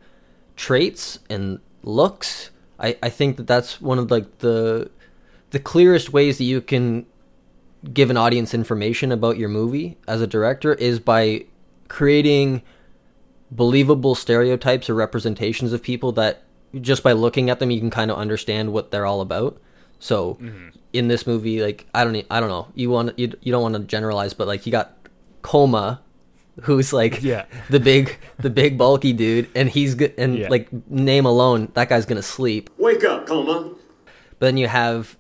[0.57, 2.51] traits and looks.
[2.85, 4.91] I, I think that that's one of like the
[5.51, 7.07] the clearest ways that you can
[7.93, 11.47] give an audience information about your movie as a director is by
[11.89, 12.63] creating
[13.51, 16.43] believable stereotypes or representations of people that
[16.81, 19.59] just by looking at them you can kind of understand what they're all about.
[19.99, 20.69] So mm-hmm.
[20.93, 22.69] in this movie like I don't I don't know.
[22.75, 24.95] You want you, you don't want to generalize but like you got
[25.41, 26.03] Coma
[26.63, 27.45] who's like Yeah.
[27.71, 30.49] the big the big bulky dude and he's good and Yeah.
[30.49, 32.71] like name alone that guy's going to sleep.
[32.79, 33.71] Wake up, coma.
[34.39, 35.17] But then you have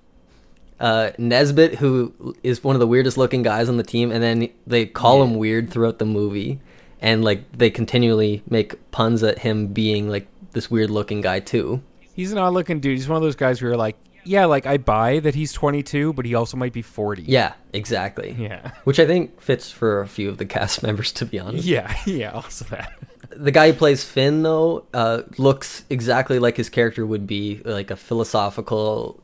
[0.80, 4.48] uh, Nesbitt, who is one of the weirdest looking guys on the team, and then
[4.66, 6.60] they call him weird throughout the movie,
[7.00, 11.80] and like they continually make puns at him being like this weird looking guy too.
[12.14, 14.66] he's an odd looking dude he's one of those guys where you're like yeah like
[14.66, 18.34] i buy that he's 22 but he also might be 40 Yeah, exactly.
[18.38, 21.64] yeah Which I think fits for a few of the cast members, to be honest.
[21.66, 22.92] yeah yeah also that
[23.30, 27.90] The guy who plays Finn, though, uh, looks exactly like his character would be, like
[27.90, 29.20] a philosophical.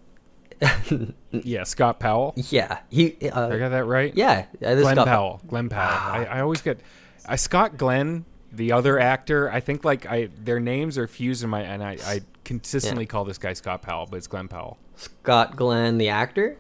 [1.31, 3.17] yeah scott powell yeah, he.
[3.31, 6.61] Uh, i got that right yeah, uh, glenn Scott- powell glenn powell I, I always
[6.61, 6.81] get
[7.27, 11.51] i scott glenn the other actor i think like i their names are fused in
[11.51, 15.57] my and i, I consistently call this guy scott powell but it's glenn powell Scott
[15.57, 16.59] Glenn, the actor.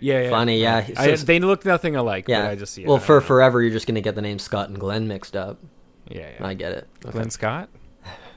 [0.00, 0.84] yeah, yeah Funny, yeah.
[0.96, 2.42] I, So- they look nothing alike Yeah.
[2.42, 3.26] but i just yeah, well, for know.
[3.26, 5.60] forever, you're just gonna get the name Scott and Glenn mixed up.
[6.08, 6.44] yeah, yeah.
[6.46, 6.88] I get it.
[7.04, 7.12] Okay.
[7.12, 7.68] Glenn Scott.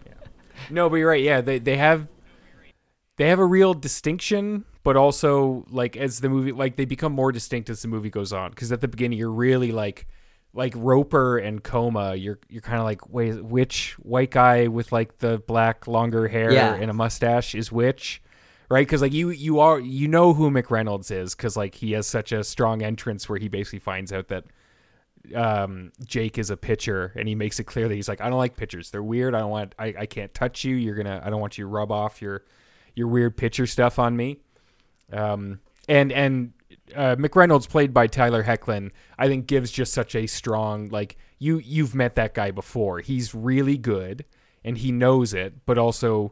[0.05, 0.13] Yeah.
[0.69, 1.23] No, but you're right.
[1.23, 2.07] Yeah, they they have
[3.17, 7.31] they have a real distinction, but also like as the movie like they become more
[7.31, 8.51] distinct as the movie goes on.
[8.51, 10.05] Because at the beginning you're really like
[10.55, 15.19] like Roper and Coma, you're you're kind of like, wait, which white guy with like
[15.19, 16.73] the black longer hair Yeah.
[16.73, 18.21] and a mustache is which?
[18.69, 18.87] Right?
[18.87, 22.31] Because like you you are you know who McReynolds is because like he has such
[22.31, 24.45] a strong entrance where he basically finds out that
[25.35, 28.37] um, Jake is a pitcher, and he makes it clear that he's like, I don't
[28.37, 28.91] like pitchers.
[28.91, 29.33] They're weird.
[29.35, 29.75] I don't want.
[29.77, 30.75] I, I can't touch you.
[30.75, 31.21] You're gonna.
[31.23, 32.43] I don't want you to rub off your
[32.95, 34.39] your weird pitcher stuff on me.
[35.11, 36.53] Um, and and
[36.95, 41.57] uh, McReynolds, played by Tyler Hoechlin, I think gives just such a strong like you
[41.59, 42.99] you've met that guy before.
[42.99, 44.25] He's really good,
[44.63, 46.31] and he knows it, but also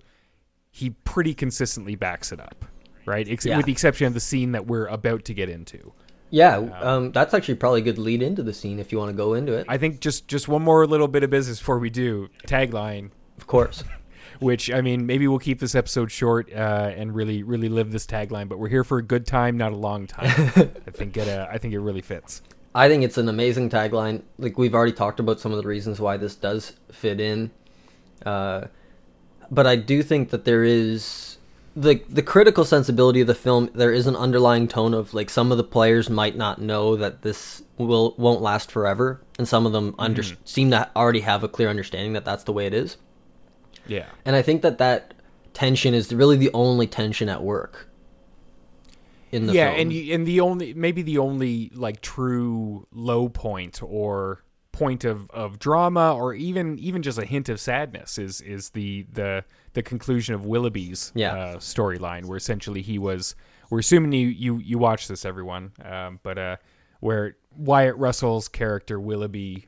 [0.71, 2.65] he pretty consistently backs it up,
[3.05, 3.27] right?
[3.29, 3.57] Ex- Yeah.
[3.57, 5.93] With the exception of the scene that we're about to get into.
[6.31, 9.15] Yeah, um, that's actually probably a good lead into the scene if you want to
[9.15, 9.67] go into it.
[9.69, 13.45] I think just just one more little bit of business before we do tagline, Of
[13.45, 13.83] course.
[14.39, 18.05] Which I mean maybe we'll keep this episode short uh, and really really live this
[18.05, 18.47] tagline.
[18.47, 20.29] But we're here for a good time, not a long time.
[20.55, 22.41] I think it uh, I think it really fits.
[22.75, 24.23] I think it's an amazing tagline.
[24.39, 27.51] Like we've already talked about some of the reasons why this does fit in,
[28.25, 28.65] uh,
[29.51, 31.37] but I do think that there is
[31.75, 33.69] the the critical sensibility of the film.
[33.73, 37.21] There is an underlying tone of like some of the players might not know that
[37.21, 41.47] this will won't last forever, and some of them under, seem to already have a
[41.47, 42.97] clear understanding that that's the way it is.
[43.87, 45.13] Yeah, And I think that that
[45.53, 47.89] tension is really the only tension at work
[49.31, 49.79] in the yeah, film.
[49.91, 55.59] and and the only maybe the only like true low point or point of, of
[55.59, 59.43] drama or even even just a hint of sadness is is the the
[59.73, 61.33] the conclusion of Willoughby's Yeah.
[61.33, 63.35] uh, storyline where essentially he was
[63.69, 66.57] we're assuming you you you watch this everyone um, but uh
[66.99, 69.67] where Wyatt Russell's character Willoughby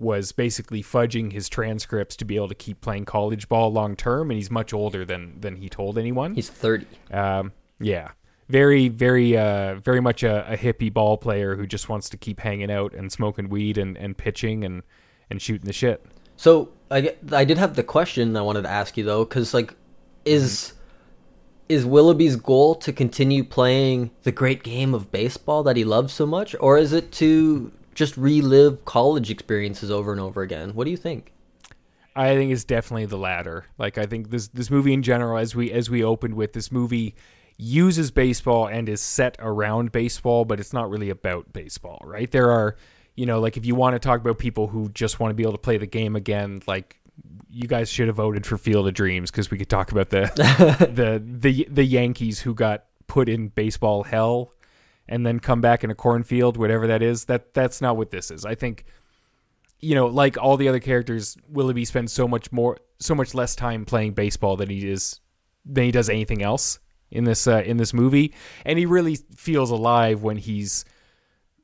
[0.00, 4.30] was basically fudging his transcripts to be able to keep playing college ball long term
[4.30, 6.86] and he's much older than than he told anyone He's thirty.
[7.12, 8.10] um, yeah,
[8.48, 12.40] very, very, uh, very much a, a hippie ball player who just wants to keep
[12.40, 14.82] hanging out and smoking weed and, and pitching and,
[15.30, 16.04] and shooting the shit.
[16.36, 19.74] So I, I did have the question I wanted to ask you though, because like,
[20.24, 20.74] is
[21.68, 26.26] is Willoughby's goal to continue playing the great game of baseball that he loves so
[26.26, 30.70] much, or is it to just relive college experiences over and over again?
[30.70, 31.32] What do you think?
[32.16, 33.66] I think it's definitely the latter.
[33.78, 36.72] Like I think this this movie in general, as we as we opened with, this
[36.72, 37.14] movie
[37.58, 42.30] uses baseball and is set around baseball, but it's not really about baseball, right?
[42.30, 42.74] There are,
[43.16, 45.42] you know, like if you want to talk about people who just want to be
[45.42, 46.98] able to play the game again, like
[47.50, 50.22] you guys should have voted for Field of Dreams because we could talk about the
[50.94, 54.52] the the the Yankees who got put in baseball hell
[55.10, 57.26] and then come back in a cornfield, whatever that is.
[57.26, 58.46] That that's not what this is.
[58.46, 58.86] I think
[59.80, 63.56] you know, like all the other characters, Willoughby spends so much more, so much less
[63.56, 65.20] time playing baseball than he is
[65.64, 66.78] than he does anything else
[67.10, 68.32] in this uh, in this movie,
[68.64, 70.84] and he really feels alive when he's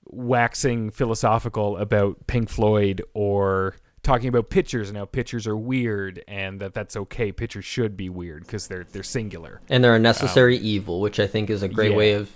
[0.09, 6.61] waxing philosophical about Pink Floyd or talking about pitchers and how pitchers are weird and
[6.61, 7.33] that that's okay.
[7.33, 9.61] Pitchers should be weird because they're they're singular.
[9.69, 11.97] And they're a necessary evil, which I think is a great Yeah.
[11.97, 12.31] way of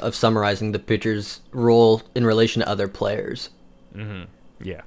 [0.00, 3.50] of summarizing the pitcher's role in relation to other players.
[4.62, 4.82] Yeah.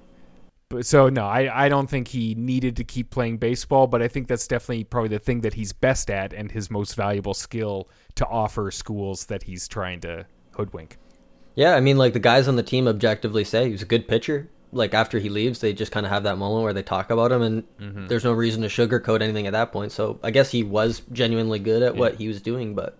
[0.69, 4.07] But so no, I, I don't think he needed to keep playing baseball, but I
[4.07, 7.87] think that's definitely probably the thing that he's best at and his most valuable skill
[8.15, 10.97] to offer schools that he's trying to hoodwink.
[11.55, 14.49] Yeah, I mean, like the guys on the team objectively say he's a good pitcher.
[14.71, 17.31] Like after he leaves, they just kind of have that moment where they talk about
[17.31, 18.07] him, and Mm-hmm.
[18.07, 19.91] there's no reason to sugarcoat anything at that point.
[19.91, 22.97] So I guess he was genuinely good at what he was doing, but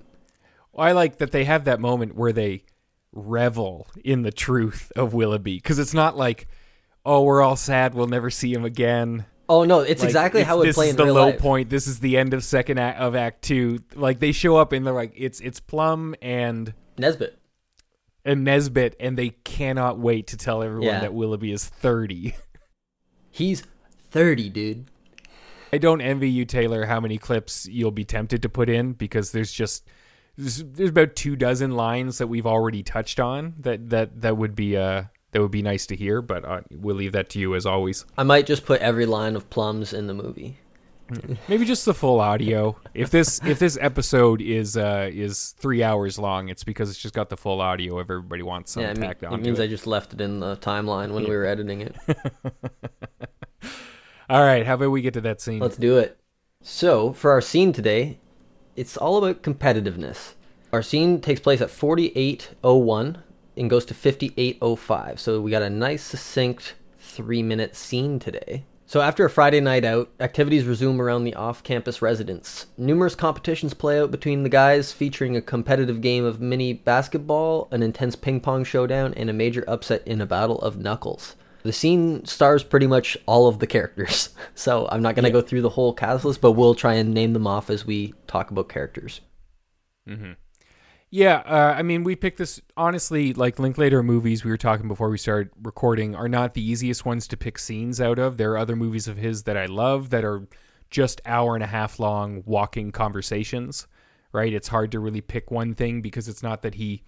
[0.78, 2.64] I like that they have that moment where they
[3.14, 6.48] revel in the truth of Willoughby because it's not like,
[7.06, 9.26] oh, we're all sad, we'll never see him again.
[9.48, 11.40] oh no, it's Like, exactly it's- how it this play is the low life.
[11.40, 11.70] point.
[11.70, 13.80] This is the end of second act of Act Two.
[13.96, 17.38] Like they show up and they're like, it's it's Plum and Nesbit
[18.26, 21.00] and Nesbit, and they cannot wait to tell everyone Yeah.
[21.02, 22.36] that Willoughby is thirty.
[23.32, 23.64] He's
[24.12, 24.86] thirty, dude.
[25.74, 29.32] I don't envy you, Taylor, how many clips you'll be tempted to put in because
[29.32, 29.86] there's just
[30.38, 34.56] there's, there's about two dozen lines that we've already touched on that that that would
[34.56, 37.56] be uh that would be nice to hear, but uh, we'll leave that to you
[37.56, 38.06] as always.
[38.18, 40.60] I might just put every line of plums in the movie.
[41.50, 42.78] Maybe just the full audio.
[42.94, 47.14] If this if this episode is uh is three hours long, it's because it's just
[47.14, 48.00] got the full audio.
[48.00, 49.64] If everybody wants some yeah, it, mean- tacked it means it.
[49.64, 51.96] I just left it in the timeline when we were editing it.
[54.30, 55.60] All right, how about we get to that scene?
[55.60, 56.20] Let's do it.
[56.64, 58.20] So, for our scene today,
[58.76, 60.34] it's all about competitiveness.
[60.74, 63.24] Our scene takes place at 4801
[63.58, 65.20] and goes to 5805.
[65.20, 68.66] So, we got a nice, succinct three minute scene today.
[68.88, 72.68] So after a Friday night out, activities resume around the off-campus residence.
[72.78, 77.82] Numerous competitions play out between the guys, featuring a competitive game of mini basketball, an
[77.82, 81.36] intense ping pong showdown, and a major upset in a battle of knuckles.
[81.66, 85.42] The scene stars pretty much all of the characters, so I'm not going to go
[85.42, 88.52] through the whole cast list, but we'll try and name them off as we talk
[88.52, 89.22] about characters.
[91.10, 93.34] Yeah, uh, I mean, we picked this honestly.
[93.34, 97.28] Like Linklater movies, we were talking before we started recording, are not the easiest ones
[97.30, 98.38] to pick scenes out of.
[98.38, 100.48] There are other movies of his that I love that are
[100.92, 103.88] just hour and a half long walking conversations.
[104.32, 104.54] Right?
[104.54, 107.02] It's hard to really pick one thing because it's not that he.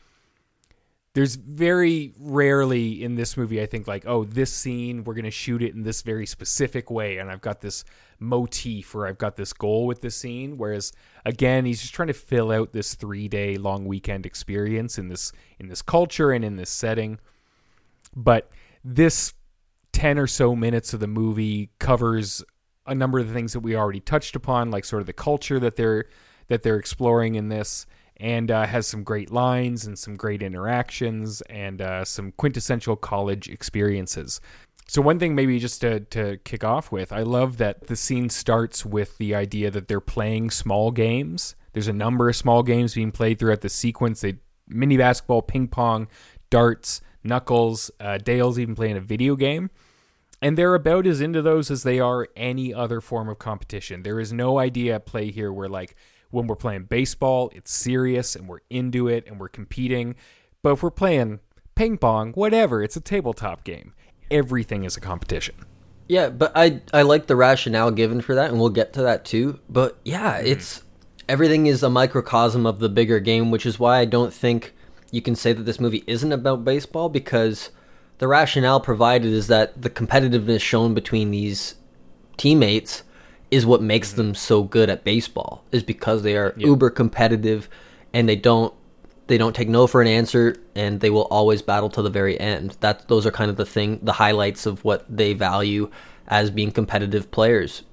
[1.18, 5.32] There's very rarely in this movie, I think, like, oh, this scene, we're going to
[5.32, 7.18] shoot it in this very specific way.
[7.18, 7.86] And I've got this
[8.20, 10.60] motif or I've got this goal with this scene.
[10.60, 10.94] Whereas,
[11.26, 15.32] again, he's just trying to fill out this three day long weekend experience in this
[15.58, 17.18] in this culture and in this setting.
[18.16, 18.52] But
[18.84, 19.34] this
[19.94, 22.44] 10 or so minutes of the movie covers
[22.86, 25.60] a number of the things that we already touched upon, like sort of the culture
[25.62, 26.06] that they're
[26.48, 27.88] that they're exploring in this,
[28.20, 33.50] and uh, has some great lines and some great interactions and uh, some quintessential college
[33.50, 34.42] experiences.
[34.88, 38.30] So one thing maybe just to to kick off with, I love that the scene
[38.30, 41.56] starts with the idea that they're playing small games.
[41.74, 44.22] There's a number of small games being played throughout the sequence.
[44.22, 46.08] They mini basketball, ping pong,
[46.50, 47.92] darts, knuckles.
[48.00, 49.70] Uh, Dale's even playing a video game
[50.42, 54.04] and they're about as into those as they are any other form of competition.
[54.04, 55.96] There is no idea at play here where like
[56.32, 60.16] when we're playing baseball, it's serious and we're into it and we're competing.
[60.62, 61.40] But if we're playing
[61.76, 63.94] ping pong, whatever, it's a tabletop game.
[64.30, 65.56] Everything is a competition.
[66.08, 69.26] Yeah, but I I like the rationale given for that, and we'll get to that
[69.26, 69.60] too.
[69.70, 70.48] But yeah, mm-hmm.
[70.48, 70.84] it's
[71.28, 74.74] everything is a microcosm of the bigger game, which is why I don't think
[75.12, 77.70] you can say that this movie isn't about baseball because
[78.18, 81.76] the rationale provided is that the competitiveness shown between these
[82.38, 83.04] teammates
[83.52, 87.70] is what makes them so good at baseball is because they are uber competitive
[88.14, 88.74] and they don't
[89.28, 92.40] they don't take no for an answer and they will always battle to the very
[92.40, 92.78] end.
[92.80, 95.90] That those are kind of the thing the highlights of what they value
[96.28, 97.84] as being competitive players.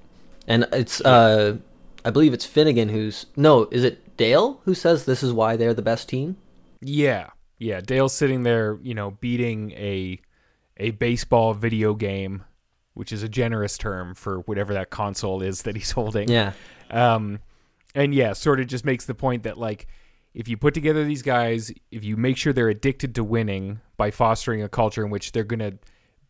[0.47, 1.57] And it's uh
[2.03, 5.73] i believe it's finnegan who's no is it dale who says this is why they're
[5.73, 6.37] the best team?
[6.81, 7.29] Yeah.
[7.57, 10.19] Yeah, Dale's sitting there, you know, beating a
[10.77, 12.43] a baseball video game,
[12.95, 16.29] which is a generous term for whatever that console is that he's holding.
[16.29, 16.53] yeah
[16.89, 17.39] Um,
[17.93, 19.87] and yeah, sort of just makes the point that like
[20.33, 24.11] if you put together these guys, if you make sure they're addicted to winning by
[24.11, 25.77] fostering a culture in which they're going to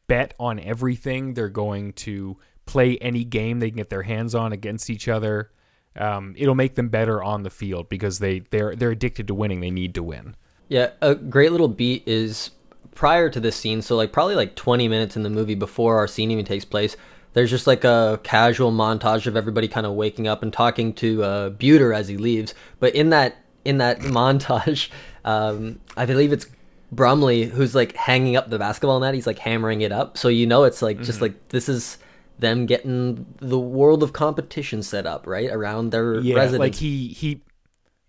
[0.07, 4.53] bet on everything, they're going to play any game they can get their hands on
[4.53, 5.49] against each other.
[5.97, 9.61] Um, it'll make them better on the field because they they're they're addicted to winning.
[9.61, 10.35] They need to win.
[10.67, 12.51] Yeah, a great little beat is
[12.95, 16.07] prior to this scene, so like probably like 20 minutes in the movie before our
[16.07, 16.97] scene even takes place.
[17.33, 21.23] There's just like a casual montage of everybody kind of waking up and talking to
[21.23, 22.53] uh, Beuter as he leaves.
[22.79, 24.89] But in that in that montage,
[25.25, 26.47] um, I believe it's
[26.91, 29.13] Brumley who's like hanging up the basketball net.
[29.13, 31.97] He's like hammering it up, so you know it's like just like this is
[32.39, 36.59] them getting the world of competition set up right around their Yeah, residence.
[36.59, 37.41] like he he,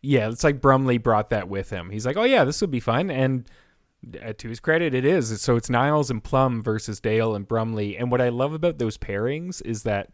[0.02, 1.90] yeah, it's like Brumley brought that with him.
[1.90, 3.44] He's like, oh yeah, this would be fun, and
[4.12, 5.40] to his credit, it is.
[5.40, 8.98] So it's Niles and Plum versus Dale and Brumley, and what I love about those
[8.98, 10.10] pairings is that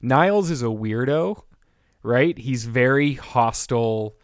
[0.00, 1.42] Niles is a weirdo,
[2.02, 2.36] right?
[2.36, 4.16] He's very hostile.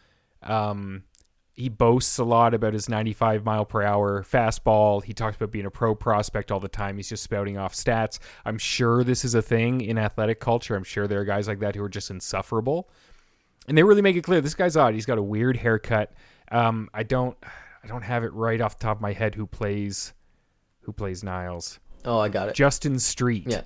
[0.42, 1.05] Um,
[1.53, 5.03] he boasts a lot about his 95 mile per hour fastball.
[5.05, 6.96] He talks about being a pro prospect all the time.
[6.96, 8.18] He's just spouting off stats.
[8.44, 10.75] I'm sure this is a thing in athletic culture.
[10.75, 12.88] I'm sure there are guys like that who are just insufferable.
[13.68, 14.94] And they really make it clear this guy's odd.
[14.94, 16.12] He's got a weird haircut.
[16.51, 17.37] Um, I don't,
[17.82, 20.12] I don't have it right off the top of my head who plays,
[20.80, 21.80] who plays Niles.
[22.04, 22.56] oh, I got it.
[22.56, 23.44] Juston Street.
[23.46, 23.62] Yeah.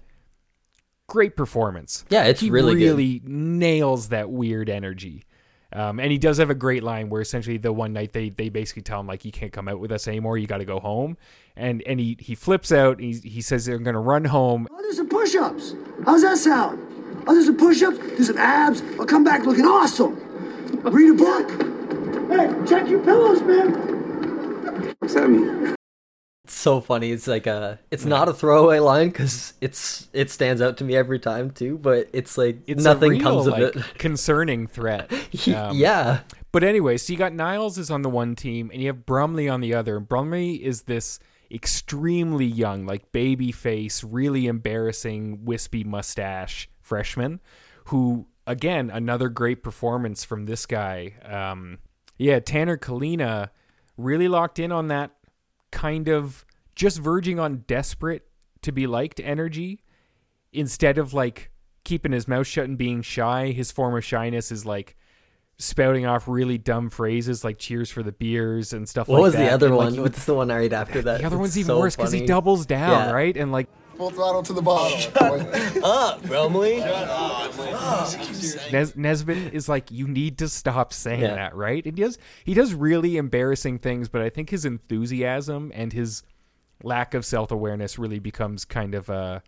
[1.06, 2.04] Great performance.
[2.08, 2.80] Yeah, it's he really good.
[2.80, 5.24] really nails that weird energy.
[5.72, 8.48] Um, and he does have a great line where essentially the one night they they
[8.48, 10.78] basically tell him like you can't come out with us anymore, you got to go
[10.78, 11.16] home.
[11.56, 13.00] And and he he flips out.
[13.00, 14.68] He he says they're going to run home.
[14.70, 15.74] I'll do some push-ups.
[16.04, 17.26] How's that sound?
[17.26, 18.82] I'll do some push-ups, do some abs.
[18.98, 20.14] I'll come back looking awesome.
[20.84, 21.50] Read a book.
[22.30, 24.03] Hey, check your pillows, man.
[24.98, 25.74] What's that mean?
[26.44, 27.10] It's so funny.
[27.10, 30.94] It's like a, it's not a throwaway line because it's it stands out to me
[30.94, 31.78] every time too.
[31.78, 33.82] But it's like It's nothing a real, comes of like, it.
[33.98, 35.10] Concerning threat.
[35.12, 36.20] Um, yeah,
[36.52, 39.48] But anyway, so you got Niles is on the one team, and you have Brumley
[39.48, 39.96] on the other.
[39.96, 41.18] And Brumley is this
[41.50, 47.40] extremely young, like baby face, really embarrassing, wispy mustache freshman,
[47.86, 51.14] who again another great performance from this guy.
[51.24, 51.78] Um,
[52.18, 53.48] yeah, Tanner Kalina
[53.96, 55.10] really locked in on that
[55.70, 58.26] kind of just verging on desperate
[58.62, 59.80] to be liked energy
[60.52, 61.50] instead of like
[61.84, 64.96] keeping his mouth shut and being shy, his form of shyness is like
[65.58, 69.38] spouting off really dumb phrases like "Cheers for the beers" and stuff What like that.
[69.38, 70.02] What was the other And, like, one?
[70.02, 71.20] What's the one right after that?
[71.20, 73.10] the other It's one's even so worse because he doubles down, Yeah.
[73.12, 73.36] right?
[73.36, 75.12] And like Full throttle to the bottom.
[75.84, 76.78] Up, Brumley.
[78.72, 81.34] Nes- Nesbit is like, you need to stop saying Yeah.
[81.36, 81.84] that, right?
[81.84, 86.22] And he does he does really embarrassing things, but I think his enthusiasm and his
[86.82, 89.40] lack of self awareness really becomes kind of uh,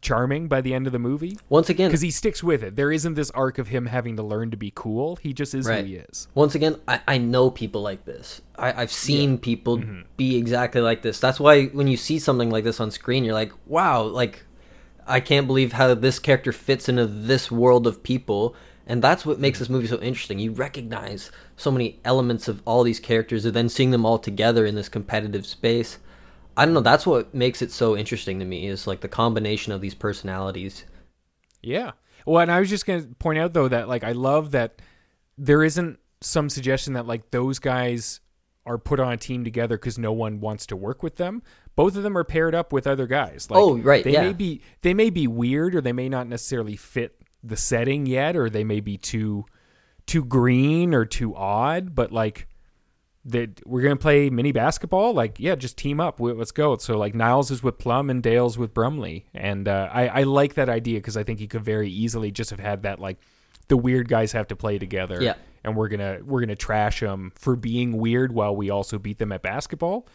[0.00, 2.74] charming by the end of the movie Once again, because he sticks with it.
[2.74, 5.16] There isn't this arc of him having to learn to be cool.
[5.16, 5.80] He just is Right.
[5.80, 6.26] who he is.
[6.34, 8.40] once again, I, I know people like this.
[8.56, 10.00] I, I've seen people Mm-hmm.
[10.16, 11.20] be exactly like this.
[11.20, 14.44] That's why when you see something like this on screen, you're like, wow, like
[15.06, 18.54] I can't believe how this character fits into this world of people.
[18.86, 20.38] And that's what makes this movie so interesting.
[20.38, 24.64] You recognize so many elements of all these characters and then seeing them all together
[24.64, 25.98] in this competitive space.
[26.56, 29.72] I don't know, that's what makes it so interesting to me is like the combination
[29.72, 30.84] of these personalities.
[31.62, 31.92] Yeah.
[32.26, 34.82] Well, and I was just going to point out though that like I love that
[35.38, 38.20] there isn't some suggestion that like those guys
[38.66, 41.42] are put on a team together because no one wants to work with them.
[41.76, 43.48] Both of them are paired up with other guys.
[43.50, 44.22] Like, Oh, right, They yeah.
[44.22, 48.36] may be they may be weird or they may not necessarily fit the setting yet,
[48.36, 49.46] or they may be too
[50.06, 51.94] too green or too odd.
[51.94, 52.46] But like
[53.24, 55.12] that we're gonna play mini basketball.
[55.12, 56.20] Like, yeah, just team up.
[56.20, 56.76] Let's go.
[56.78, 60.54] So like Niles is with Plum and Dale's with Brumley, and uh, I I like
[60.54, 63.18] that idea because I think he could very easily just have had that like
[63.68, 65.22] the weird guys have to play together.
[65.22, 65.34] Yeah.
[65.62, 69.32] and we're gonna we're gonna trash them for being weird while we also beat them
[69.32, 70.06] at basketball.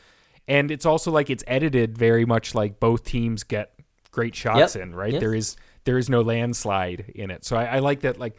[0.47, 3.74] And it's also like it's edited very much like both teams get
[4.12, 4.84] great shots Yep.
[4.84, 4.95] in.
[4.95, 5.20] Right, Yes.
[5.20, 7.45] there is there is no landslide in it.
[7.45, 8.36] So I, I like that like.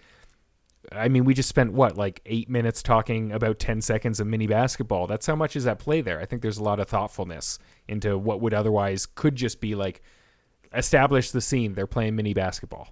[0.92, 4.46] I mean, we just spent what, like eight minutes talking about 10 seconds of mini
[4.46, 5.06] basketball.
[5.06, 6.20] That's how much is at play there.
[6.20, 7.58] I think there's a lot of thoughtfulness
[7.88, 10.02] into what would otherwise could just be like
[10.74, 11.74] establish the scene.
[11.74, 12.88] They're playing mini basketball.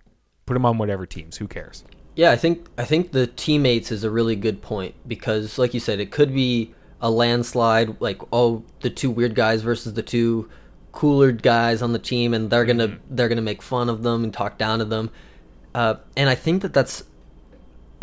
[0.47, 1.37] Put them on whatever teams.
[1.37, 1.85] Who cares?
[2.17, 5.81] Yeah, I think I think the teammates is a really good point because, like you
[5.81, 8.01] said, it could be a landslide.
[8.01, 10.49] Like, oh, the two weird guys versus the two
[10.93, 14.33] cooler guys on the team, and they're gonna they're gonna make fun of them and
[14.33, 15.11] talk down to them.
[15.75, 17.03] Uh, and I think that that's,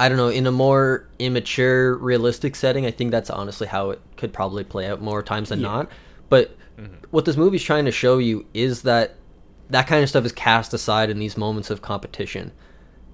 [0.01, 4.01] I don't know, in a more immature, realistic setting, I think that's honestly how it
[4.17, 5.89] could probably play out more times than not.
[6.29, 6.95] But mm-hmm.
[7.11, 9.15] what this movie's trying to show you is that
[9.69, 12.51] that kind of stuff is cast aside in these moments of competition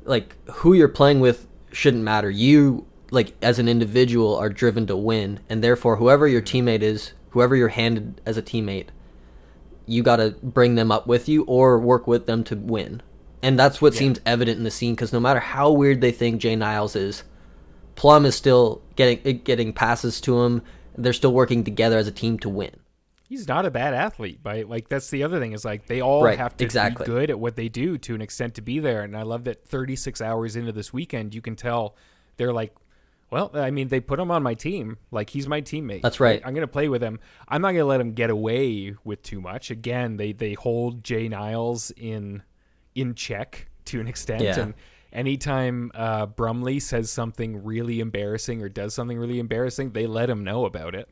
[0.07, 2.29] like who you're playing with shouldn't matter.
[2.29, 6.67] You like as an individual are driven to win, and therefore whoever your mm-hmm.
[6.67, 8.88] teammate is, whoever you're handed as a teammate,
[9.85, 13.01] you got to bring them up with you or work with them to win.
[13.48, 16.41] And that's what seems evident in the scene because no matter how weird they think
[16.41, 17.24] Jay Niles is,
[17.95, 20.62] Plum is still getting eh, getting passes to him.
[20.98, 22.76] They're still working together as a team to win.
[23.30, 26.24] He's not a bad athlete, but like that's the other thing is like they all
[26.26, 27.06] Right, have to exactly.
[27.06, 29.04] be good at what they do to an extent to be there.
[29.04, 31.95] And I love that 36 hours into this weekend, you can tell
[32.36, 32.76] they're like,
[33.32, 34.98] well, I mean, they put him on my team.
[35.10, 36.02] Like he's my teammate.
[36.02, 36.41] That's right.
[36.45, 37.22] I'm gonna play with him.
[37.48, 39.72] I'm not gonna let him get away with too much.
[39.72, 42.43] Again, they they hold Jay Niles in
[42.98, 44.41] in check to an extent.
[44.41, 44.60] Yeah.
[44.60, 44.74] And
[45.14, 50.43] anytime uh, Brumley says something really embarrassing or does something really embarrassing, they let him
[50.43, 51.08] know about it.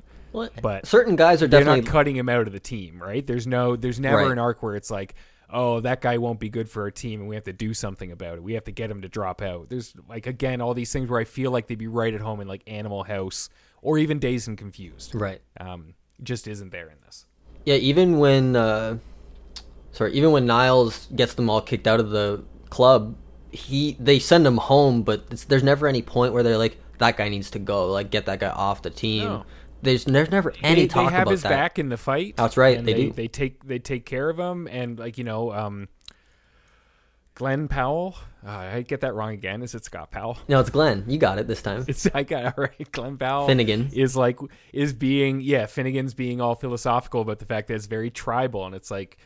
[0.62, 3.26] But certain guys are definitely not cutting him out of the team, right?
[3.26, 4.32] There's no, there's never Right.
[4.32, 5.16] an arc where it's like,
[5.50, 8.12] oh, that guy won't be good for our team, and we have to do something
[8.12, 8.44] about it.
[8.44, 9.70] We have to get him to drop out.
[9.70, 12.42] There's like again all these things where I feel like they'd be right at home
[12.42, 13.50] in like Animal House
[13.82, 15.16] or even Dazed and Confused.
[15.16, 15.40] right.
[15.58, 17.26] Um, just isn't there in this.
[17.64, 18.98] Yeah, even when uh
[19.96, 23.16] sorry, even when Niles gets them all kicked out of the club,
[23.52, 27.18] he they send him home, but it's, there's never any point where they're like that
[27.18, 29.24] guy needs to go, like get that guy off the team.
[29.24, 29.46] No.
[29.82, 31.50] There's there's never any they, talk they have about his that.
[31.50, 32.36] back in the fight.
[32.38, 33.12] That's right, and they they, do.
[33.12, 35.88] They take they take care of him, and like you know, um,
[37.36, 38.16] Glen Powell.
[38.46, 39.62] Uh, I get that wrong again.
[39.62, 40.38] Is it Scott Powell?
[40.48, 41.04] No, it's Glen.
[41.08, 41.86] You got it this time.
[41.88, 42.92] It's I got it all right.
[42.92, 43.90] Glen Powell Finnegan.
[43.94, 44.40] is like
[44.74, 48.74] is being yeah Finnegan's being all philosophical about the fact that it's very tribal and
[48.76, 49.18] it's like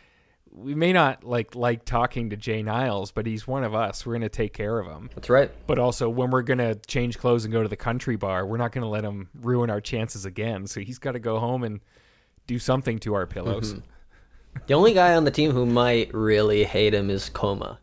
[0.51, 4.05] we may not like like talking to Jay Niles, but he's one of us.
[4.05, 5.09] We're gonna take care of him.
[5.15, 5.51] That's right.
[5.67, 8.71] But also when we're gonna change clothes and go to the country bar, we're not
[8.71, 10.67] gonna let him ruin our chances again.
[10.67, 11.79] So he's got to go home and
[12.47, 13.73] do something to our pillows.
[13.73, 14.59] Mm-hmm.
[14.67, 17.79] The only guy on the team who might really hate him is Coma.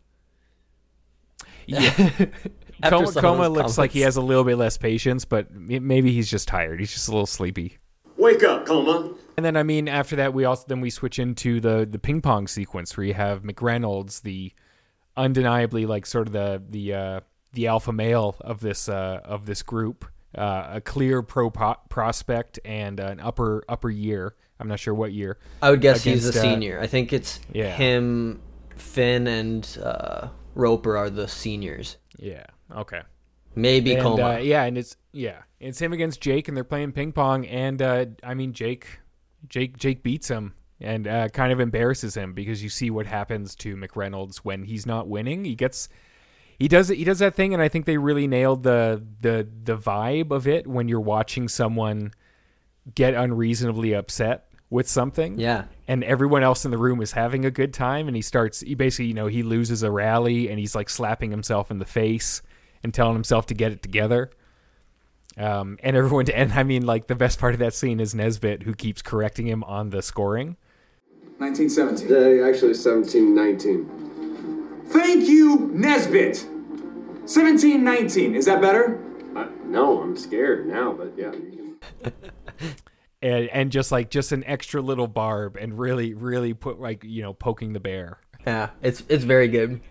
[1.65, 2.09] Yeah.
[2.83, 6.47] Coma, Coma looks like he has a little bit less patience, but maybe he's just
[6.47, 6.79] tired.
[6.79, 7.77] He's just a little sleepy.
[8.17, 9.13] Wake up, Coma.
[9.37, 12.21] And then I mean after that we also then we switch into the the ping
[12.21, 14.51] pong sequence where you have McReynolds, the
[15.15, 17.19] undeniably like sort of the the uh,
[17.53, 20.05] the alpha male of this uh, of this group,
[20.35, 24.35] uh, a clear pro prospect and an upper upper year.
[24.59, 25.37] I'm not sure what year.
[25.61, 26.79] I would guess he's a against, uh, senior.
[26.79, 27.75] I think it's yeah.
[27.75, 28.41] him
[28.75, 31.97] Finn and uh, Roper are the seniors.
[32.17, 32.45] Yeah.
[32.75, 33.01] Okay.
[33.55, 34.23] Maybe and, Coma.
[34.23, 37.81] uh, yeah, and it's yeah, it's him against Jake, and they're playing ping pong, and
[37.81, 38.99] uh, I mean Jake,
[39.47, 43.55] Jake, Jake beats him and uh, kind of embarrasses him because you see what happens
[43.55, 45.45] to McReynolds when he's not winning.
[45.45, 45.89] He gets
[46.59, 49.77] he does he does that thing, and I think they really nailed the the the
[49.77, 52.11] vibe of it when you're watching someone
[52.95, 55.39] get unreasonably upset with something.
[55.39, 55.65] Yeah.
[55.87, 58.75] And everyone else in the room is having a good time and he starts he
[58.75, 62.41] basically, you know, he loses a rally and he's like slapping himself in the face
[62.83, 64.29] and telling himself to get it together.
[65.37, 68.63] Um, and everyone and I mean like the best part of that scene is Nesbit
[68.63, 70.57] who keeps correcting him on the scoring.
[71.37, 72.11] 1917.
[72.11, 74.85] Uh, actually, 1719.
[74.87, 76.43] Thank you, Nesbit.
[77.27, 78.35] 1719.
[78.35, 79.03] Is that better?
[79.35, 81.31] Uh, no, I'm scared now, but yeah.
[83.19, 87.23] And and just like just an extra little barb and really really put like, you
[87.23, 88.19] know, poking the bear.
[88.45, 89.81] Yeah, it's it's very good.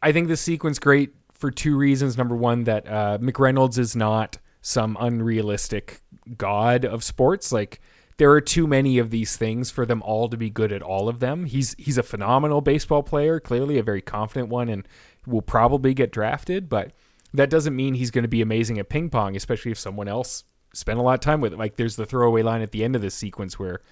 [0.00, 2.16] I think this sequence great for two reasons.
[2.16, 6.00] Number one, that uh, McReynolds is not some unrealistic
[6.36, 7.52] god of sports.
[7.52, 7.80] Like
[8.16, 11.08] there are too many of these things for them all to be good at all
[11.08, 11.44] of them.
[11.44, 14.88] He's he's a phenomenal baseball player, clearly a very confident one, and
[15.24, 16.68] will probably get drafted.
[16.68, 16.90] But
[17.32, 20.42] that doesn't mean he's going to be amazing at ping pong, especially if someone else
[20.74, 21.60] spent a lot of time with it.
[21.60, 23.82] Like there's the throwaway line at the end of this sequence where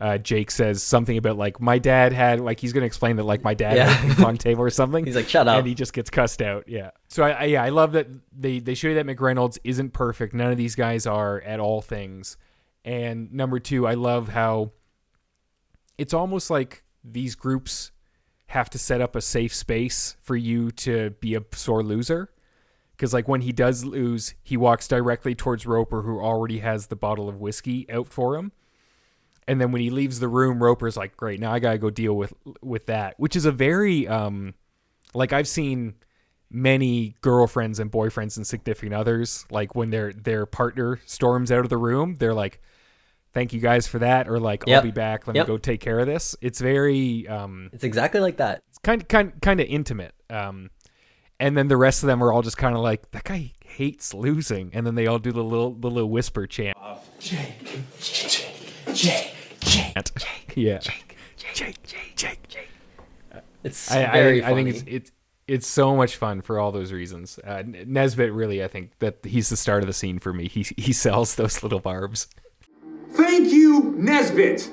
[0.00, 3.44] uh, Jake says something about like my dad had like he's gonna explain that like
[3.44, 3.84] my dad Yeah.
[3.88, 5.04] had a ping pong table or something.
[5.04, 6.64] He's like, "Shut up." and he just gets cussed out.
[6.68, 6.90] Yeah.
[7.08, 10.34] So I, I yeah I love that they they show you that McReynolds isn't perfect.
[10.34, 12.36] None of these guys are at all things.
[12.84, 14.72] And number two, I love how
[15.98, 17.92] it's almost like these groups
[18.46, 22.30] have to set up a safe space for you to be a sore loser.
[22.92, 26.96] Because like when he does lose, he walks directly towards Roper, who already has the
[26.96, 28.52] bottle of whiskey out for him.
[29.48, 32.14] And then when he leaves the room, Roper's like, "Great, now I gotta go deal
[32.16, 32.32] with
[32.62, 34.54] with that," which is a very um,
[35.14, 35.94] like I've seen
[36.50, 41.70] many girlfriends and boyfriends and significant others like when their their partner storms out of
[41.70, 42.60] the room, they're like,
[43.32, 45.26] "Thank you guys for that," or like, "I'll be back.
[45.26, 45.46] Let Yep.
[45.46, 48.62] me go take care of this." It's very um, It's exactly like that.
[48.68, 50.14] it's kind kind kind of intimate.
[50.30, 50.70] Um,
[51.40, 54.14] and then the rest of them are all just kind of like that guy hates
[54.14, 56.76] losing, and then they all do the little the little whisper chant.
[57.18, 57.64] Jake,
[58.00, 58.61] Jake,
[58.92, 61.16] Jake, Jake, yeah, Jake,
[61.54, 61.78] Jake,
[62.16, 62.68] Jake, Jake.
[63.64, 65.12] It's I, I, very think- I think it's it's
[65.48, 67.38] it's so much fun for all those reasons.
[67.44, 70.48] Uh, Nesbit really, I think that he's the start of the scene for me.
[70.48, 72.28] He he sells those little barbs.
[73.10, 74.70] Thank you, Nesbit.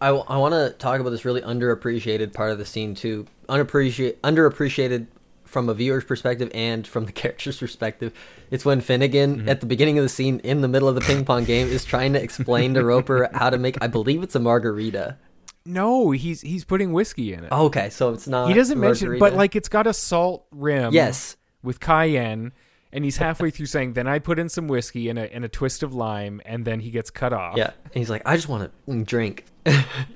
[0.00, 3.26] I, want to talk about this really underappreciated part of the scene too.
[3.48, 5.06] Unappreciated, underappreciated
[5.46, 8.12] from a viewer's perspective and from the character's perspective.
[8.50, 9.48] It's when Finnegan Mm-hmm.
[9.48, 11.84] at the beginning of the scene in the middle of the ping pong game is
[11.84, 13.78] trying to explain to Roper how to make.
[13.82, 15.16] I believe it's a margarita.
[15.64, 17.50] No, he's he's putting whiskey in it.
[17.52, 18.48] Okay, so it's not.
[18.48, 20.92] he doesn't mention, but like it's got a salt rim.
[20.92, 21.36] Yes.
[21.62, 22.52] with cayenne.
[22.92, 25.48] And he's halfway through saying, "Then I put in some whiskey and a and a
[25.48, 27.56] twist of lime," and then he gets cut off.
[27.56, 29.44] yeah, and he's like, I just want to drink.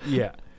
[0.06, 0.32] Yeah.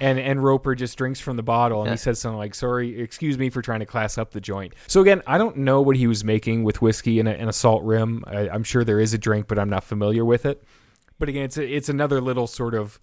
[0.00, 1.92] And and Roper just drinks from the bottle and Yeah.
[1.92, 5.00] he says something like, "Sorry, excuse me for trying to class up the joint." So
[5.00, 7.82] again, I don't know what he was making with whiskey and a, and a salt
[7.84, 8.24] rim.
[8.26, 10.62] I, I'm sure there is a drink, but I'm not familiar with it.
[11.18, 12.98] But again, it's a, it's another little sort of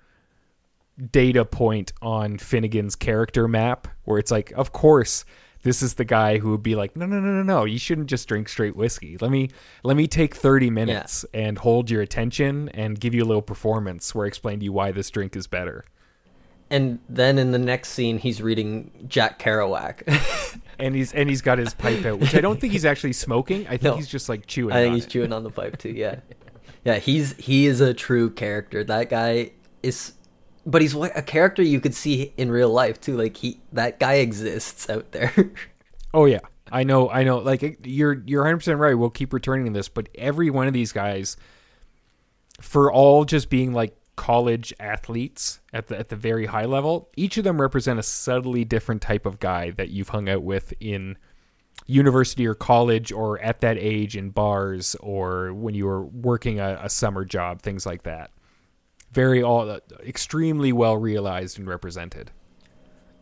[1.12, 5.26] data point on Finnegan's character map where it's like, of course,
[5.64, 8.08] this is the guy who would be like, no, no, no, no, no, you shouldn't
[8.08, 9.18] just drink straight whiskey.
[9.20, 9.50] Let me
[9.84, 14.14] let me take 30 minutes and hold your attention and give you a little performance
[14.14, 15.86] where I explain to you why this drink is better.
[16.74, 20.60] And then in the next scene, he's reading Jack Kerouac.
[20.80, 23.68] and he's and he's got his pipe out, which I don't think he's actually smoking.
[23.68, 23.96] I think No.
[23.96, 24.74] he's just like chewing.
[24.76, 25.10] I think he's it.
[25.12, 25.92] chewing on the pipe too.
[25.92, 26.22] Yeah,
[26.84, 26.98] yeah.
[26.98, 28.84] He's he is a true character.
[28.84, 29.52] That guy
[29.84, 30.14] is,
[30.66, 33.16] but he's a character you could see in real life too.
[33.18, 35.32] Like he, that guy exists out there.
[36.16, 37.38] Oh yeah, I know, I know.
[37.40, 38.94] Like you're you're 100 percent right.
[38.94, 41.38] We'll keep returning to this, but every one of these guys,
[42.62, 47.38] for all just being like college athletes at the at the very high level, each
[47.38, 51.18] of them represent a subtly different type of guy that you've hung out with in
[51.88, 56.80] university or college or at that age in bars or when you were working a,
[56.84, 58.32] a summer job, things like that.
[59.12, 62.32] Very all uh, extremely well realized and represented.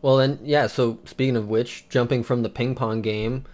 [0.02, 0.68] well, and yeah.
[0.68, 3.46] So speaking of which, jumping from the ping pong game,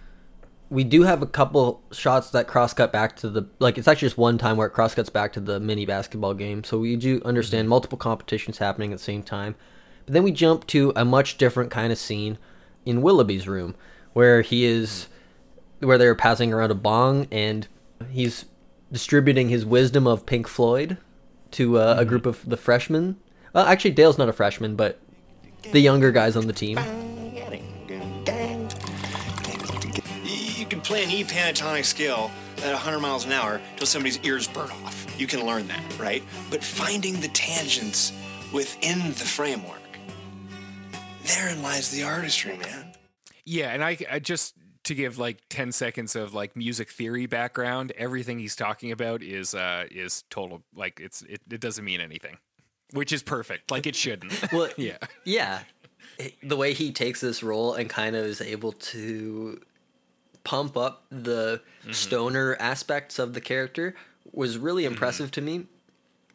[0.70, 3.78] we do have a couple shots that cross cut back to the like.
[3.78, 6.62] It's actually just one time where it cross cuts back to the mini basketball game.
[6.64, 9.54] So we do understand multiple competitions happening at the same time.
[10.04, 12.38] But then we jump to a much different kind of scene
[12.84, 13.74] in Willoughby's room,
[14.12, 15.08] where he is,
[15.80, 17.66] where they're passing around a bong and
[18.10, 18.44] he's
[18.90, 20.98] distributing his wisdom of Pink Floyd
[21.52, 23.16] to uh, a group of the freshmen.
[23.54, 25.00] Well, actually, Dale's not a freshman, but
[25.72, 26.78] the younger guys on the team.
[30.88, 32.30] Play an E pentatonic scale
[32.64, 35.20] at 100 miles an hour till somebody's ears burn off.
[35.20, 36.22] You can learn that, right?
[36.50, 38.14] But finding the tangents
[38.54, 39.82] within the framework,
[41.24, 42.94] therein lies the artistry, man.
[43.44, 47.92] Yeah, and I, I just to give like 10 seconds of like music theory background,
[47.98, 52.38] everything he's talking about is uh is total like it's it, it doesn't mean anything.
[52.94, 53.70] Which is perfect.
[53.70, 54.32] Like it shouldn't.
[54.54, 54.96] Well, yeah.
[55.24, 55.64] yeah,
[56.42, 59.60] the way he takes this role and kind of is able to
[60.48, 61.92] pump up the mm-hmm.
[61.92, 63.94] stoner aspects of the character
[64.32, 64.94] was really mm-hmm.
[64.94, 65.66] impressive to me.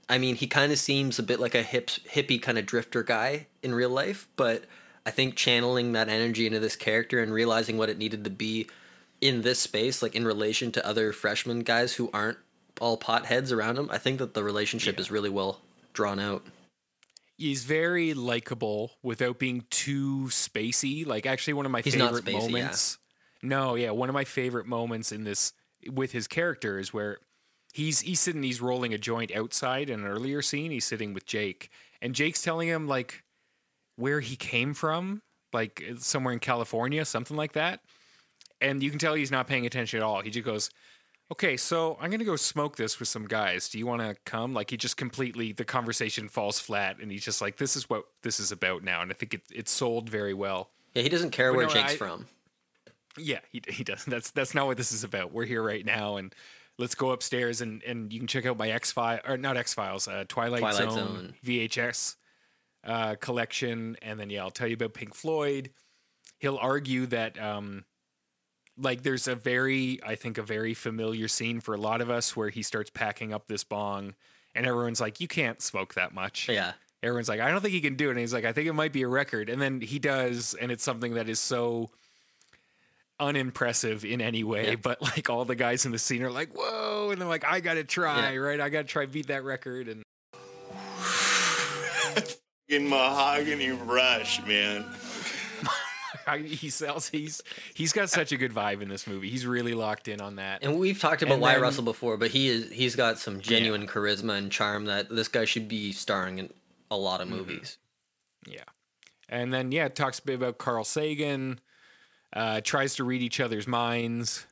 [0.08, 3.02] I mean, he kind of seems a bit like a hip, hippie kind of drifter
[3.02, 4.66] guy in real life, but
[5.04, 8.68] I think channeling that energy into this character and realizing what it needed to be
[9.20, 12.38] in this space, like in relation to other freshman guys who aren't
[12.80, 15.60] all potheads around him, I think that the relationship is really well
[15.94, 16.46] drawn out.
[17.40, 21.04] He's very likable without being too spacey.
[21.04, 23.00] Like actually one of my He's favorite spacey, moments.
[23.44, 25.54] No, yeah, one of my favorite moments in this
[25.92, 27.18] with his character is where
[27.74, 30.72] he's he's sitting he's rolling a joint outside in an earlier scene.
[30.72, 31.70] He's sitting with Jake
[32.02, 33.24] and Jake's telling him like
[33.98, 35.22] where he came from,
[35.52, 37.82] like uh, somewhere in California, something like that.
[38.62, 40.22] And you can tell he's not paying attention at all.
[40.22, 40.70] He just goes,
[41.32, 43.68] Okay, so I'm gonna go smoke this with some guys.
[43.70, 44.54] Do you want to come?
[44.54, 48.04] Like he just completely the conversation falls flat, and he's just like, "This is what
[48.22, 50.70] this is about now." And I think it it sold very well.
[50.94, 52.28] Yeah, he doesn't care Well, where no, Jake's I- from.
[53.18, 54.06] Yeah, he he does.
[54.08, 55.32] That's that's not what this is about.
[55.32, 56.34] We're here right now, and
[56.78, 59.74] let's go upstairs and and you can check out my X file or not X
[59.74, 61.34] Files, uh, Twilight, Twilight Zone, Zone.
[61.46, 62.16] VHS
[62.84, 65.72] uh, collection, and then yeah, I'll tell you about Pink Floyd.
[66.40, 67.86] He'll argue that um,
[68.78, 72.36] like there's a very I think a very familiar scene for a lot of us
[72.36, 74.16] where he starts packing up this bong,
[74.56, 76.74] and everyone's like, "You can't smoke that much." Yeah.
[77.02, 78.74] Everyone's like, "I don't think he can do it," and he's like, "I think it
[78.74, 81.90] might be a record," and then he does, and it's something that is so
[83.24, 84.76] unimpressive in any way, Yeah.
[84.76, 87.60] but like all the guys in the scene are like, whoa, and they're like, I
[87.60, 88.38] gotta try, Yeah.
[88.40, 88.60] right?
[88.62, 90.04] I gotta try beat that record, and
[92.70, 94.86] In mahogany brush, man.
[96.26, 97.10] I, he sells.
[97.10, 97.42] He's
[97.74, 99.30] he's got such a good vibe in this movie.
[99.30, 100.64] He's really locked in on that.
[100.64, 103.42] And we've talked about And Wyatt then- Russell before, but he is he's got some
[103.42, 106.50] genuine charisma and charm that this guy should be starring in
[106.90, 107.34] a lot Mm-hmm.
[107.34, 107.78] of movies.
[108.48, 108.64] Yeah,
[109.30, 111.60] and then yeah, it talks a bit about Carl Sagan.
[112.36, 114.46] Uh, tries to read each other's minds.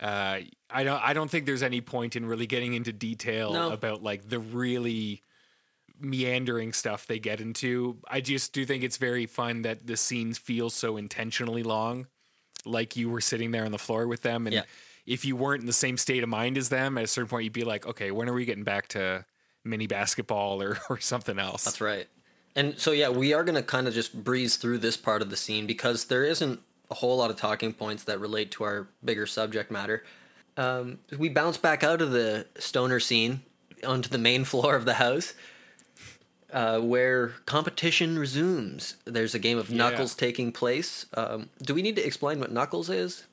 [0.00, 0.40] Uh,
[0.70, 1.02] I don't.
[1.02, 3.70] I don't think there's any point in really getting into detail No.
[3.72, 5.22] about like the really
[5.98, 7.98] meandering stuff they get into.
[8.08, 12.06] I just do think it's very fun that the scenes feel so intentionally long,
[12.64, 14.62] like you were sitting there on the floor with them, and Yeah.
[15.06, 17.44] if you weren't in the same state of mind as them, at a certain point
[17.44, 19.24] you'd be like, okay, when are we getting back to
[19.64, 21.64] mini basketball or or something else?
[21.64, 22.06] That's right.
[22.56, 25.36] And so yeah, we are gonna kind of just breeze through this part of the
[25.36, 26.60] scene because there isn't
[26.90, 30.04] a whole lot of talking points that relate to our bigger subject matter.
[30.56, 33.42] Um, we bounce back out of the stoner scene
[33.86, 35.34] onto the main floor of the house,
[36.52, 38.96] uh, where competition resumes.
[39.04, 39.76] There's a game of Yeah.
[39.78, 41.06] Knuckles taking place.
[41.14, 43.24] Um, do we need to explain what Knuckles is?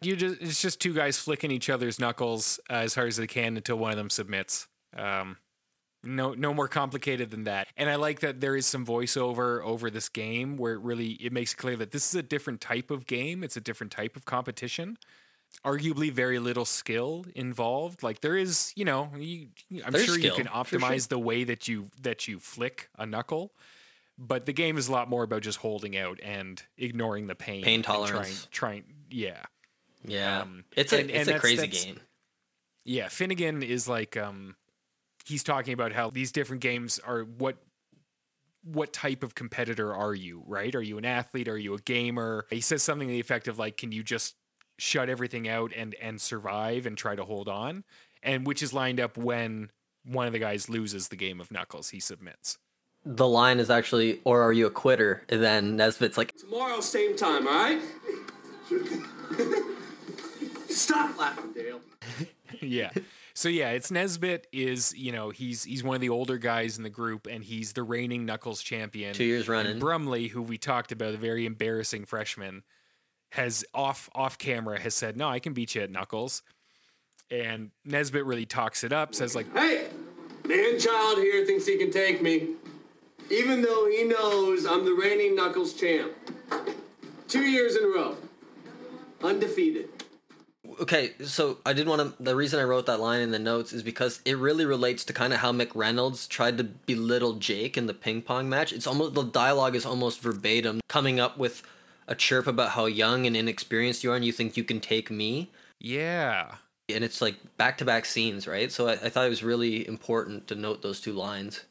[0.00, 3.26] You just it's just two guys flicking each other's knuckles uh, as hard as they
[3.26, 4.68] can until one of them submits.
[4.96, 5.38] Um,
[6.04, 7.68] no, no more complicated than that.
[7.76, 11.32] And I like that there is some voiceover over this game where it really it
[11.32, 13.42] makes it clear that this is a different type of game.
[13.42, 14.96] It's a different type of competition.
[15.64, 18.02] Arguably, very little skill involved.
[18.02, 19.48] Like there is, you know, you,
[19.84, 20.78] I'm There's sure skill, you can for sure.
[20.80, 23.52] optimize the way that you that you flick a knuckle.
[24.18, 27.62] But the game is a lot more about just holding out and ignoring the pain.
[27.62, 28.46] Pain tolerance.
[28.50, 29.42] Trying, trying, yeah.
[30.04, 32.00] Yeah, Um, it's a and- it's and a that's- crazy that's- game.
[32.84, 34.54] Yeah, Finnegan is like um
[35.28, 37.58] he's talking about how these different games are what
[38.64, 40.74] what type of competitor are you, right?
[40.74, 41.48] Are you an athlete?
[41.48, 42.44] Are you a gamer?
[42.50, 44.34] He says something to the effect of like, can you just
[44.78, 47.84] shut everything out and and survive and try to hold on?
[48.22, 49.70] And which is lined up when
[50.04, 52.58] one of the guys loses the game of Knuckles, he submits.
[53.04, 57.16] The line is actually, "Or are you a quitter?" And then Nesbit's like, Tomorrow, same
[57.16, 57.80] time, all right?
[60.68, 61.80] Stop laughing, Dale.
[62.60, 62.90] yeah.
[63.38, 66.82] So yeah, it's Nesbit is, you know, he's he's one of the older guys in
[66.82, 69.14] the group and he's the reigning Knuckles champion.
[69.14, 69.70] Two years running.
[69.70, 72.64] And Brumley, who we talked about, a very embarrassing freshman,
[73.30, 76.42] has off off camera has said, No, I can beat you at Knuckles.
[77.30, 79.86] And Nesbit really talks it up, says like Hey,
[80.44, 82.54] man child here thinks he can take me.
[83.30, 86.10] Even though he knows I'm the reigning Knuckles champ.
[87.28, 88.16] Two years in a row.
[89.22, 89.97] Undefeated.
[90.80, 92.22] Okay, so I did want to.
[92.22, 95.12] The reason I wrote that line in the notes is because it really relates to
[95.12, 98.72] kind of how McReynolds tried to belittle Jake in the ping pong match.
[98.72, 101.62] It's almost the dialogue is almost verbatim, coming up with
[102.06, 105.10] a chirp about how young and inexperienced you are, and you think you can take
[105.10, 105.50] me.
[105.80, 106.54] Yeah.
[106.88, 108.72] And it's like back to back scenes, right?
[108.72, 111.64] So I, I thought it was really important to note those two lines.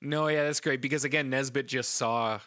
[0.00, 2.40] No, yeah, that's great because again, Nesbit just saw,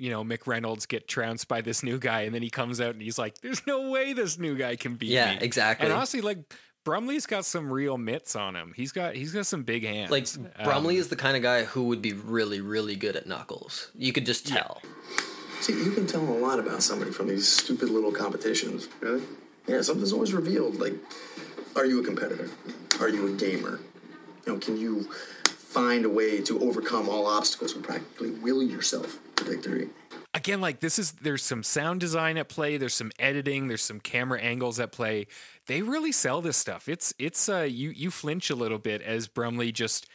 [0.00, 3.02] you know, McReynolds get trounced by this new guy, and then he comes out and
[3.02, 5.84] he's like, "There's no way this new guy can beat Yeah, me." Yeah, exactly.
[5.86, 6.38] And honestly, like
[6.84, 8.72] Brumley's got some real mitts on him.
[8.74, 10.10] He's got he's got some big hands.
[10.10, 13.26] Like Um, Brumley is the kind of guy who would be really, really good at
[13.26, 13.90] knuckles.
[13.94, 14.80] You could just tell.
[15.60, 18.88] See, you can tell a lot about somebody from these stupid little competitions.
[19.00, 19.22] Really?
[19.66, 20.80] Yeah, something's always revealed.
[20.80, 20.94] Like,
[21.76, 22.48] are you a competitor?
[22.98, 23.78] Are you a gamer?
[24.46, 25.10] You know, can you
[25.70, 29.88] find a way to overcome all obstacles and practically will yourself to victory?
[30.34, 33.98] again like this is there's some sound design at play there's some editing there's some
[33.98, 35.26] camera angles at play
[35.66, 39.26] they really sell this stuff it's it's uh you you flinch a little bit as
[39.26, 40.06] brumley just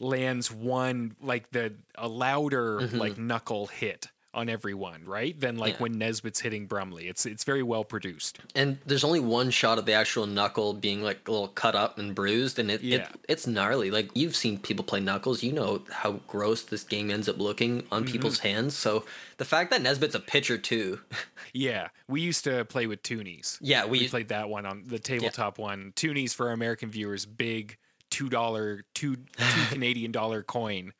[0.00, 2.98] lands one like the a louder Mhm.
[2.98, 5.78] like knuckle hit on everyone right than like Yeah.
[5.82, 9.84] when nesbit's hitting brumley it's it's very well produced And there's only one shot of
[9.86, 12.98] the actual knuckle being like a little cut up and bruised, and it, Yeah.
[12.98, 13.90] it it's gnarly.
[13.90, 17.84] Like you've seen people play knuckles, you know how gross this game ends up looking
[17.92, 18.48] on people's Mm-hmm.
[18.48, 18.76] hands.
[18.76, 19.04] So
[19.38, 21.00] the fact that Nesbit's a pitcher too,
[21.52, 24.98] yeah we used to play with toonies Yeah, we we played that one on the
[24.98, 27.76] tabletop one toonies for our american viewers big
[28.10, 29.24] two dollar two two
[29.70, 30.92] canadian dollar coin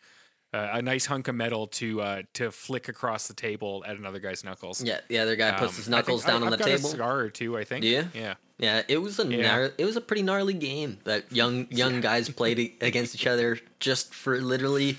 [0.55, 4.19] uh, a nice hunk of metal to uh, to flick across the table at another
[4.21, 4.83] guy's knuckles.
[4.83, 6.89] yeah, the other guy puts Um, his knuckles down I, on I've the table.
[6.89, 7.85] A cigar or two, I think.
[7.85, 8.05] Yeah?
[8.15, 8.35] yeah.
[8.59, 9.69] Yeah, it was a Yeah.
[9.79, 14.15] it was a pretty gnarly game that young young guys played against each other just
[14.15, 14.99] for literally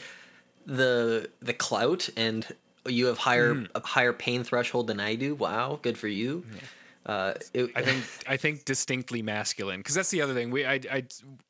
[0.66, 2.46] the the clout and
[2.88, 3.68] you have higher Mm.
[3.76, 5.36] a higher pain threshold than I do.
[5.36, 6.46] Wow, good for you.
[7.06, 10.52] Uh, it, I think I think distinctly masculine because that's the other thing.
[10.52, 11.04] We I, I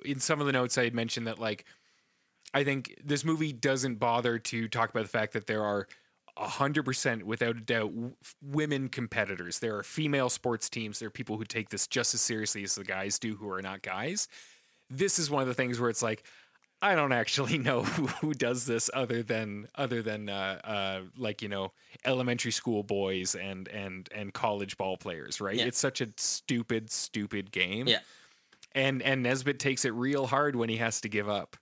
[0.04, 1.66] in some of the notes I had mentioned that like
[2.54, 5.88] I think this movie doesn't bother to talk about the fact that there are
[6.38, 9.60] hundred percent without a doubt w- women competitors.
[9.60, 11.00] There are female sports teams.
[11.00, 13.62] There are people who take this just as seriously as the guys do who are
[13.62, 14.28] not guys.
[14.90, 16.24] This is one of the things where it's like
[16.82, 21.42] I don't actually know who, who does this other than other than uh, uh, like
[21.42, 21.72] you know
[22.04, 25.56] elementary school boys and and and college ball players, right?
[25.56, 25.66] Yeah.
[25.66, 27.88] It's such a stupid, stupid game.
[27.88, 28.00] yeah.
[28.74, 31.58] and and Nesbit takes it real hard when he has to give up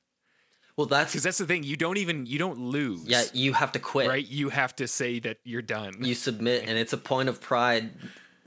[0.77, 1.63] Well, that's because that's the thing.
[1.63, 3.05] You don't even you don't lose.
[3.05, 3.23] yeah.
[3.33, 4.07] You have to quit.
[4.07, 4.27] right.
[4.27, 5.93] You have to say that you're done.
[5.99, 7.91] You submit, and it's a point of pride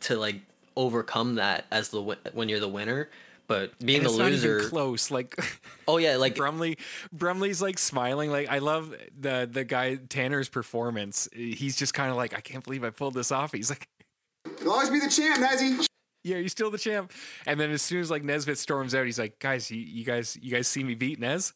[0.02, 0.36] to like
[0.76, 2.02] overcome that as the
[2.32, 3.10] when you're the winner.
[3.46, 5.10] But being and the it's not loser, even close.
[5.10, 5.36] Like
[5.88, 6.78] oh yeah, like Brumley,
[7.12, 8.30] Brumley's like smiling.
[8.30, 11.28] Like I love the the guy Tanner's performance.
[11.34, 13.52] He's just kind of like, I can't believe I pulled this off.
[13.52, 13.86] He's like,
[14.62, 15.86] You'll always be the champ, Nezzy.
[16.22, 17.12] Yeah, you're still the champ.
[17.46, 20.38] And then as soon as like Nesbit storms out, he's like, guys, you, you guys,
[20.40, 21.52] you guys see me beat Nez,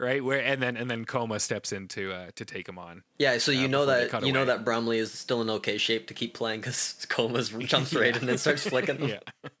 [0.00, 0.24] right?
[0.24, 3.02] Where and then and then Coma steps in to uh, to take him on.
[3.18, 5.78] Yeah, so you uh, know that cut you know that Brumley is still in okay
[5.78, 9.08] shape to keep playing because Coma's jumps right in and starts flicking them.
[9.08, 9.50] Yeah.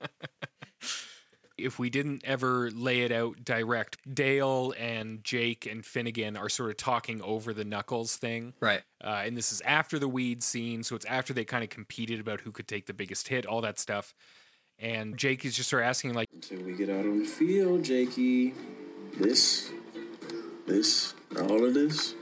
[1.64, 6.70] if we didn't ever lay it out direct, Dale and Jake and Finnegan are sort
[6.70, 8.54] of talking over the Knuckles thing.
[8.60, 8.82] Right.
[9.02, 12.20] Uh, and this is after the weed scene, so it's after they kind of competed
[12.20, 14.14] about who could take the biggest hit, all that stuff.
[14.78, 17.84] And Jake is just sort of asking, like, Until we get out on the field,
[17.84, 18.54] Jakey.
[19.18, 19.70] This,
[20.70, 22.14] this, all of this.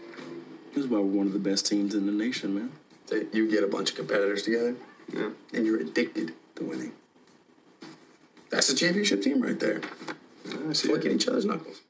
[0.75, 2.73] This is why we're one of the best teams in the nation, man.
[3.09, 4.75] That you get a bunch of competitors together,
[5.13, 6.93] yeah, and you're addicted to winning.
[8.51, 9.81] That's a championship team right there.
[10.45, 11.83] Look at each other's knuckles.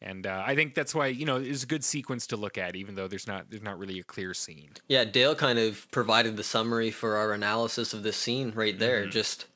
[0.00, 2.76] and uh, I think that's why you know it's a good sequence to look at,
[2.76, 4.70] even though there's not there's not really a clear scene.
[4.88, 9.06] Yeah, Dale kind of provided the summary for our analysis of this scene right there.
[9.06, 9.46] Just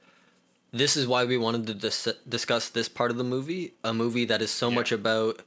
[0.73, 4.27] this is why we wanted to dis- discuss this part of the movie, a movie
[4.27, 5.41] that is so much about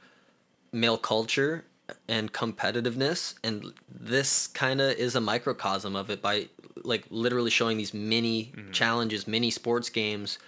[0.71, 1.65] male culture
[2.07, 6.47] and competitiveness and this kind of is a microcosm of it by
[6.83, 8.71] like literally showing these mini mm-hmm.
[8.71, 10.39] challenges, mini sports games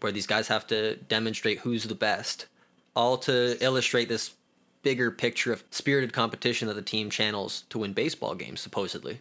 [0.00, 2.46] where these guys have to demonstrate who's the best
[2.94, 4.34] all to illustrate this
[4.82, 9.20] bigger picture of spirited competition that the team channels to win baseball games supposedly.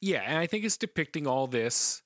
[0.00, 2.01] Yeah, and I think it's depicting all this,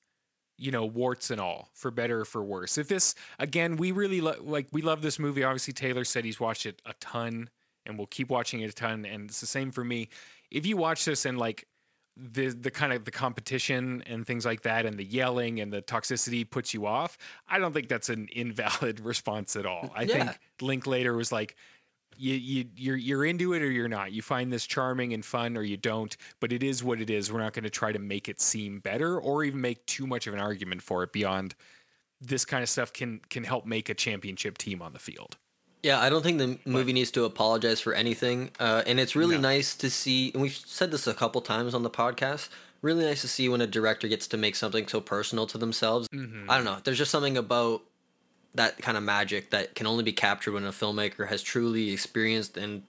[0.57, 2.77] you know, warts and all, for better or for worse.
[2.77, 5.43] If this again, we really lo- like we love this movie.
[5.43, 7.49] Obviously, Taylor said he's watched it a ton,
[7.85, 9.05] and we'll keep watching it a ton.
[9.05, 10.09] And it's the same for me.
[10.51, 11.67] If you watch this and like
[12.15, 15.81] the the kind of the competition and things like that, and the yelling and the
[15.83, 19.91] toxicity puts you off, I don't think that's an invalid response at all.
[19.95, 20.25] I Yeah.
[20.25, 21.55] think Linklater was like,
[22.17, 24.11] you, you you're you're into it or you're not.
[24.11, 27.31] You find this charming and fun or you don't, but it is what it is.
[27.31, 30.27] We're not going to try to make it seem better or even make too much
[30.27, 31.55] of an argument for it beyond
[32.19, 35.37] this kind of stuff can can help make a championship team on the field.
[35.83, 38.49] Yeah, I don't think the movie needs to apologize for anything.
[38.59, 41.83] Uh, and it's really nice to see, and we've said this a couple times on
[41.83, 42.49] the podcast,
[42.81, 46.07] really nice to see when a director gets to make something so personal to themselves.
[46.09, 46.49] Mm-hmm.
[46.49, 46.77] I don't know.
[46.83, 47.83] There's just something about
[48.57, 52.57] that kind of magic that can only be captured when a filmmaker has truly experienced
[52.57, 52.83] and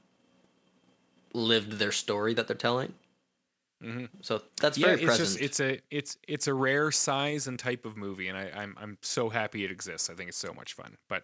[1.34, 2.92] lived their story that they're telling.
[4.22, 4.80] So that's Mm-hmm.
[4.80, 5.28] yeah, very it's present.
[5.28, 8.76] just it's a it's it's a rare size and type of movie, and I, I'm
[8.80, 10.10] I'm so happy it exists.
[10.10, 10.96] I think it's so much fun.
[11.08, 11.22] But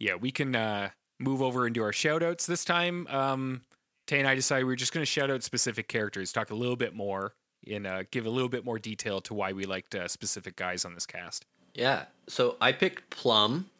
[0.00, 3.06] yeah, we can uh, move over and do our shout outs this time.
[3.06, 3.60] Um,
[4.08, 6.54] Tay and I decided we are just going to shout out specific characters, talk a
[6.56, 7.34] little bit more,
[7.70, 10.84] and uh, give a little bit more detail to why we liked uh, specific guys
[10.84, 11.44] on this cast.
[11.74, 12.06] yeah.
[12.26, 13.70] So I picked Plum,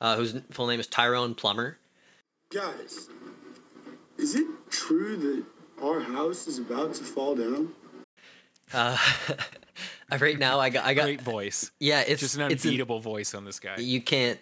[0.00, 1.78] uh, whose full name is Tyrone Plummer.
[2.52, 3.08] Guys,
[4.18, 5.44] is it true that
[5.84, 7.72] our house is about to fall down?
[8.72, 8.96] Uh,
[10.20, 13.00] right now, I got, I got, Great voice, yeah, it's just an it's an- unbeatable
[13.00, 13.76] voice on this guy.
[13.78, 14.38] you can't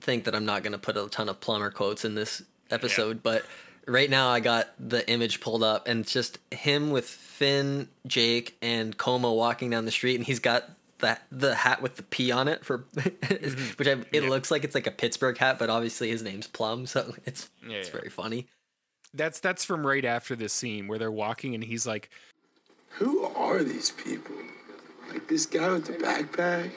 [0.00, 3.22] think that I'm not going to put a ton of Plummer quotes in this episode,
[3.22, 3.44] but
[3.86, 8.56] right now I got the image pulled up and it's just him with Finn, Jake,
[8.62, 10.68] and Coma walking down the street, and he's got
[11.02, 13.72] that the hat with the P on it for, mm-hmm.
[13.78, 14.28] which I, it Yeah.
[14.30, 17.76] looks like it's like a Pittsburgh hat, but obviously his name's Plum, so it's Yeah,
[17.76, 17.92] it's yeah.
[17.96, 18.48] very funny.
[19.14, 22.08] That's that's from right after this scene where they're walking, and he's like,
[22.92, 24.34] Who are these people?
[25.12, 26.70] Like this guy with the backpack?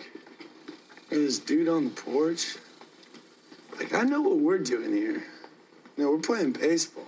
[1.11, 2.57] And this dude on the porch?
[3.77, 5.23] Like, I know what we're doing here.
[5.97, 7.05] No, we're playing baseball.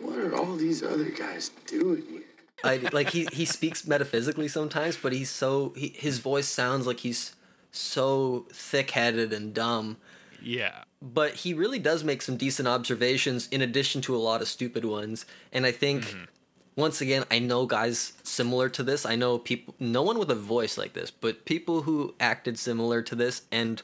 [0.00, 2.22] What are all these other guys doing here?
[2.64, 7.00] I like he he speaks metaphysically sometimes, but he's so he, his voice sounds like
[7.00, 7.34] he's
[7.70, 9.96] so thick-headed and dumb.
[10.42, 14.48] "Yeah, but he really does make some decent observations in addition to a lot of
[14.48, 16.24] stupid ones and i think Mm-hmm.
[16.76, 20.34] once again i know guys similar to this i know people no one with a
[20.34, 23.82] voice like this but people who acted similar to this and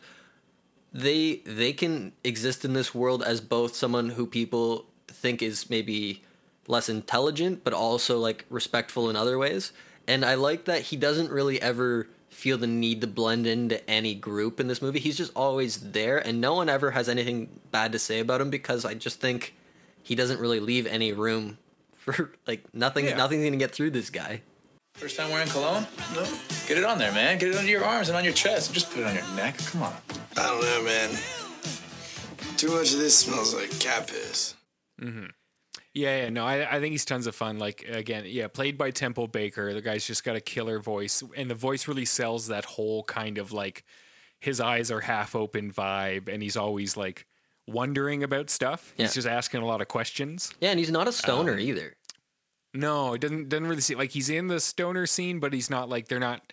[0.93, 6.23] they they can exist in this world as both someone who people think is maybe
[6.67, 9.73] less intelligent but also like respectful in other ways
[10.09, 14.15] and i like that he doesn't really ever feel the need to blend into any
[14.15, 17.93] group in this movie he's just always there and no one ever has anything bad
[17.93, 19.55] to say about him because i just think
[20.03, 21.59] he doesn't really leave any room
[21.95, 23.17] for like nothing Yeah.
[23.17, 24.43] nothing's gonna get through this guy
[24.95, 25.89] First time wearing cologne?
[26.15, 26.23] No.
[26.69, 27.37] Get it on there, man.
[27.39, 28.73] Get it under your arms and on your chest.
[28.73, 29.59] Just put it on your neck.
[29.59, 29.93] Come on.
[30.37, 31.11] I don't know, man.
[32.57, 34.55] Too much of this smells like cat piss.
[35.03, 35.27] Mm-hmm.
[35.95, 37.59] Yeah, yeah, no, I, I think he's tons of fun.
[37.59, 39.73] Like again, yeah, played by Temple Baker.
[39.73, 43.39] The guy's just got a killer voice, and the voice really sells that whole kind
[43.39, 43.85] of like
[44.41, 47.27] his eyes are half open vibe, and he's always like
[47.69, 48.93] wondering about stuff.
[48.97, 49.05] Yeah.
[49.07, 50.53] He's just asking a lot of questions.
[50.61, 51.95] yeah and he's not a Um, stoner either
[52.75, 55.89] No, it doesn't doesn't really see like he's in the stoner scene, but he's not
[55.89, 56.53] like they're not.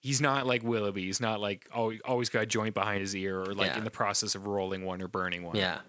[0.00, 1.02] He's not like Willoughby.
[1.06, 3.78] He's not like oh, always got a joint behind his ear or like Yeah.
[3.78, 5.56] in the process of rolling one or burning one.
[5.56, 5.80] Yeah.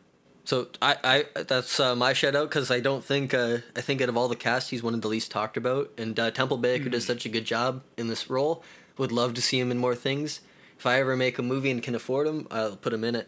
[0.48, 4.02] So I, I that's uh, my shout out because I don't think uh, I think
[4.02, 6.56] out of all the cast he's one of the least talked about and uh, Temple
[6.56, 8.64] Baker does such a good job in this role.
[8.98, 10.39] Would love to see him in more things.
[10.80, 13.28] If I ever make a movie and can afford him, I'll put him in it.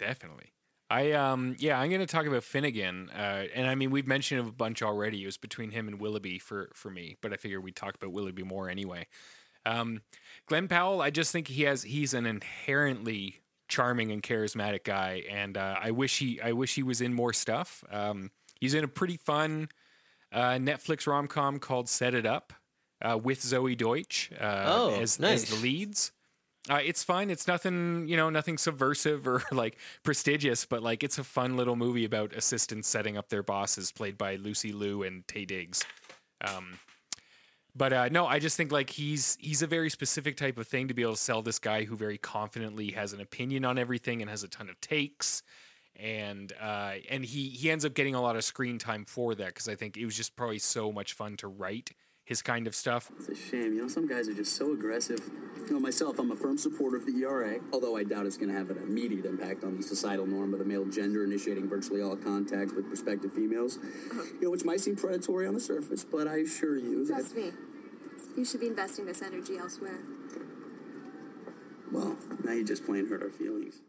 [0.00, 0.46] Definitely.
[0.90, 4.48] I um yeah, I'm gonna talk about Finnegan, uh, and I mean we've mentioned him
[4.48, 5.22] a bunch already.
[5.22, 8.10] It was between him and Willoughby for for me, but I figure we'd talk about
[8.10, 9.06] Willoughby more anyway.
[9.64, 10.00] Um,
[10.46, 13.41] Glen Powell, I just think he has he's an inherently
[13.72, 17.32] charming and charismatic guy, and uh, I wish he I wish he was in more
[17.32, 17.82] stuff.
[17.90, 19.70] Um, he's in a pretty fun
[20.30, 22.52] uh, Netflix rom com called Set It Up
[23.00, 25.44] uh, with Zoey Deutch uh, Oh, as, nice.
[25.44, 26.12] as the leads.
[26.70, 27.28] Uh, it's fine.
[27.30, 31.74] It's nothing, you know, nothing subversive or like prestigious, but like it's a fun little
[31.74, 35.84] movie about assistants setting up their bosses, played by Lucy Liu and Taye Diggs.
[36.44, 36.78] Um,
[37.74, 40.88] but uh, no, I just think like he's he's a very specific type of thing
[40.88, 44.20] to be able to sell this guy who very confidently has an opinion on everything
[44.20, 45.42] and has a ton of takes,
[45.96, 49.48] and uh, and he he ends up getting a lot of screen time for that
[49.48, 51.92] because I think it was just probably so much fun to write
[52.32, 53.10] his kind of stuff.
[53.18, 53.74] It's a shame.
[53.74, 55.20] You know, some guys are just so aggressive.
[55.66, 58.50] You know, myself, I'm a firm supporter of the ERA, although I doubt it's going
[58.50, 62.00] to have an immediate impact on the societal norm of the male gender initiating virtually
[62.00, 63.76] all contact with prospective females.
[63.76, 64.22] Uh-huh.
[64.22, 67.14] You know, which might seem predatory on the surface, but I assure you that.
[67.14, 67.52] Trust me.
[68.34, 69.98] You should be investing this energy elsewhere.
[71.92, 73.82] Well, now you just plain hurt our feelings.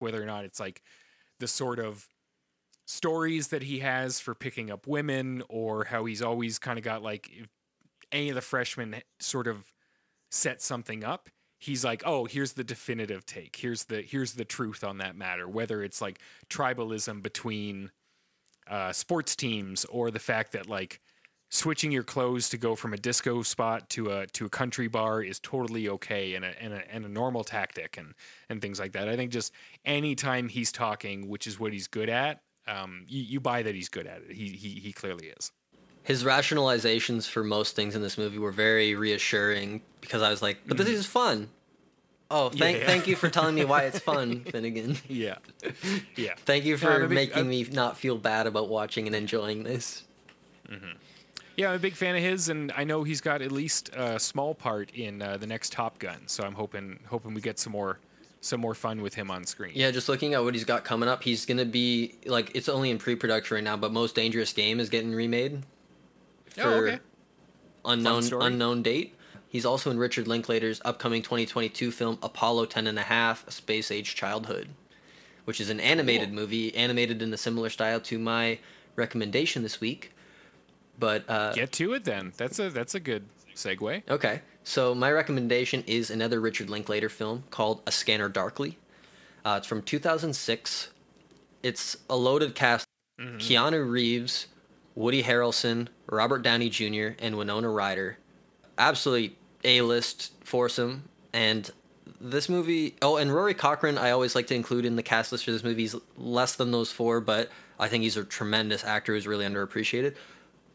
[0.00, 0.82] whether or not it's like
[1.38, 2.08] the sort of
[2.86, 7.02] stories that he has for picking up women or how he's always kind of got
[7.02, 7.48] like if
[8.12, 9.72] any of the freshmen sort of
[10.30, 11.28] set something up
[11.58, 15.48] he's like oh here's the definitive take here's the here's the truth on that matter
[15.48, 16.18] whether it's like
[16.50, 17.90] tribalism between
[18.68, 21.00] uh, sports teams or the fact that like
[21.50, 25.22] switching your clothes to go from a disco spot to a to a country bar
[25.22, 28.14] is totally okay and a and a, and a normal tactic and
[28.50, 29.08] and things like that.
[29.08, 29.52] I think just
[29.84, 33.88] anytime he's talking, which is what he's good at, um, you, you buy that he's
[33.88, 34.32] good at it.
[34.32, 35.52] He he he clearly is.
[36.06, 40.58] His rationalizations for most things in this movie were very reassuring because I was like,
[40.66, 41.50] "But this is fun."
[42.30, 42.86] Oh, thank Yeah.
[42.86, 44.96] thank you for telling me why it's fun, Finnegan.
[45.08, 45.36] Yeah,
[46.16, 46.34] yeah.
[46.44, 50.02] Thank you for big- making I'm- me not feel bad about watching and enjoying this.
[51.56, 54.18] Yeah, I'm a big fan of his, and I know he's got at least a
[54.20, 56.18] small part in uh, the next Top Gun.
[56.26, 57.98] So I'm hoping hoping we get some more
[58.42, 59.72] some more fun with him on screen.
[59.74, 62.90] Yeah, just looking at what he's got coming up, he's gonna be like it's only
[62.90, 65.62] in pre-production right now, but Most Dangerous Game is getting remade
[66.56, 66.98] for Oh, okay.
[67.84, 69.14] unknown unknown date.
[69.48, 73.90] He's also in Richard Linklater's upcoming 2022 film Apollo 10 and a Half: A Space
[73.90, 74.68] Age Childhood,
[75.44, 78.58] which is an animated movie, animated in a similar style to my
[78.96, 80.12] recommendation this week.
[80.98, 82.32] But uh, Get to it then.
[82.36, 84.02] That's a that's a good segue.
[84.08, 84.42] Okay.
[84.64, 88.78] So my recommendation is another Richard Linklater film called A Scanner Darkly.
[89.44, 90.88] Uh, it's from 2006.
[91.62, 92.86] It's a loaded cast:
[93.18, 94.48] Keanu Reeves,
[94.96, 98.18] Woody Harrelson, Robert Downey Jr., and Winona Ryder.
[98.78, 101.04] Absolutely A-list foursome.
[101.32, 101.70] And
[102.20, 105.44] this movie, oh, and Rory Cochrane, I always like to include in the cast list
[105.44, 105.82] for this movie.
[105.82, 110.16] He's less than those four, but I think he's a tremendous actor who's really underappreciated.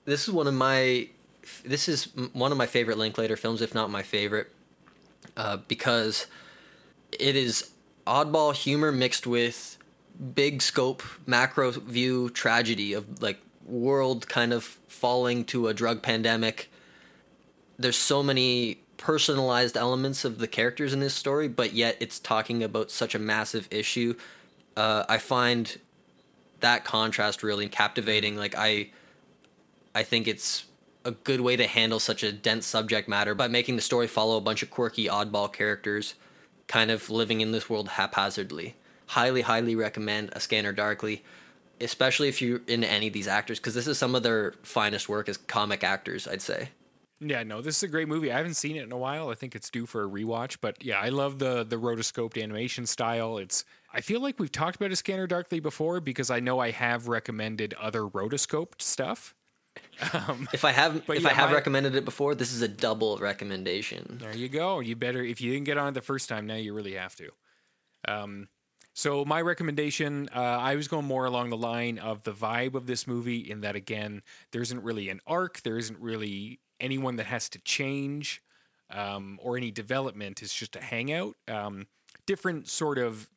[0.05, 1.09] This is one of my
[1.65, 4.51] this is one of my favorite Linklater films, if not my favorite,
[5.35, 6.27] uh, because
[7.11, 7.71] it is
[8.05, 9.79] oddball humor mixed with
[10.35, 16.69] big scope macro view tragedy of like world kind of falling to a drug pandemic.
[17.77, 22.63] There's so many personalized elements of the characters in this story, but yet it's talking
[22.63, 24.15] about such a massive issue.
[24.77, 25.79] Uh, I find
[26.59, 28.37] that contrast really captivating.
[28.37, 28.91] Like I,
[29.95, 30.65] I think it's
[31.03, 34.37] a good way to handle such a dense subject matter by making the story follow
[34.37, 36.13] a bunch of quirky oddball characters
[36.67, 38.75] kind of living in this world haphazardly.
[39.07, 41.23] Highly, highly recommend A Scanner Darkly,
[41.81, 45.09] especially if you're into any of these actors, because this is some of their finest
[45.09, 46.69] work as comic actors, I'd say.
[47.23, 48.31] Yeah, no, this is a great movie.
[48.31, 49.29] I haven't seen it in a while.
[49.29, 50.57] I think it's due for a rewatch.
[50.59, 53.37] But yeah, I love the the rotoscoped animation style.
[53.37, 53.63] It's
[53.93, 57.07] I feel like we've talked about a scanner darkly before because I know I have
[57.07, 59.35] recommended other rotoscoped stuff.
[60.13, 62.67] Um, If I have if yeah, I have my- recommended it before, this is a
[62.67, 64.17] double recommendation.
[64.19, 64.79] There you go.
[64.79, 67.15] You better if you didn't get on it the first time, now you really have
[67.17, 67.29] to.
[68.07, 68.47] Um,
[68.93, 72.87] so my recommendation, uh, I was going more along the line of the vibe of
[72.87, 73.39] this movie.
[73.39, 74.21] In that, again,
[74.51, 75.61] there isn't really an arc.
[75.61, 78.41] There isn't really anyone that has to change
[78.89, 80.41] um, or any development.
[80.41, 81.35] It's just a hangout.
[81.47, 81.87] Um,
[82.25, 83.29] different sort of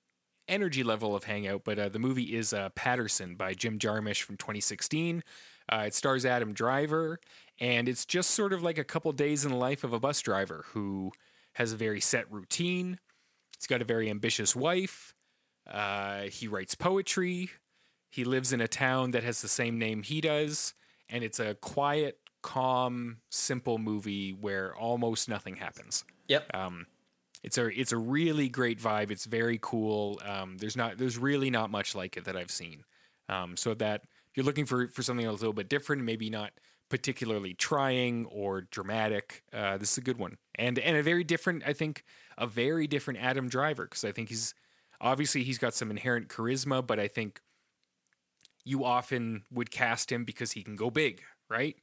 [0.49, 1.63] energy level of hangout.
[1.65, 5.23] But uh, the movie is uh, Paterson by Jim Jarmusch from 2016.
[5.73, 7.19] Uh, it stars Adam Driver,
[7.59, 10.21] and it's just sort of like a couple days in the life of a bus
[10.21, 11.11] driver who
[11.55, 12.99] has a very set routine.
[13.57, 15.14] He's got a very ambitious wife.
[15.71, 17.51] Uh, he writes poetry.
[18.11, 20.75] He lives in a town that has the same name he does,
[21.09, 26.05] and it's a quiet, calm, simple movie where almost nothing happens.
[26.29, 26.55] Yep.
[26.55, 26.87] Um,
[27.43, 29.11] it's a it's a really great vibe.
[29.11, 30.21] It's very cool.
[30.25, 32.85] Um, there's not there's really not much like it that I've seen.
[33.29, 36.53] Um, so that if you're looking for for something a little bit different, maybe not
[36.89, 40.39] particularly trying or dramatic, uh, this is a good one.
[40.55, 42.05] And and a very different, I think,
[42.39, 44.55] a very different Adam Driver because I think he's
[45.05, 47.41] obviously he's got some inherent charisma, but I think
[48.65, 51.77] you often would cast him because he can go big, right?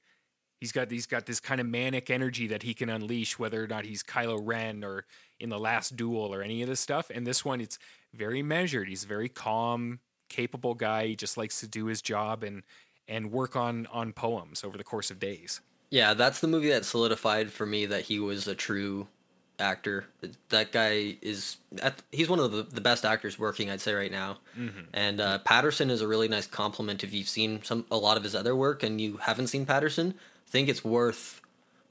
[0.59, 3.67] He's got he's got this kind of manic energy that he can unleash, whether or
[3.67, 5.05] not he's Kylo Ren or
[5.39, 7.09] in the Last Duel or any of this stuff.
[7.13, 7.79] And this one, it's
[8.13, 8.89] very measured.
[8.89, 9.99] He's a very calm,
[10.29, 11.07] capable guy.
[11.07, 12.63] He just likes to do his job and
[13.07, 15.61] and work on on poems over the course of days.
[15.89, 19.07] Yeah, that's the movie that solidified for me that he was a true
[19.61, 20.05] actor.
[20.49, 24.11] That guy is at- he's one of the, the best actors working, I'd say right
[24.11, 24.39] now.
[24.59, 24.87] Mhm.
[24.93, 28.23] And uh, Paterson is a really nice compliment if you've seen some a lot of
[28.23, 30.15] his other work and you haven't seen Paterson.
[30.47, 31.39] I think it's worth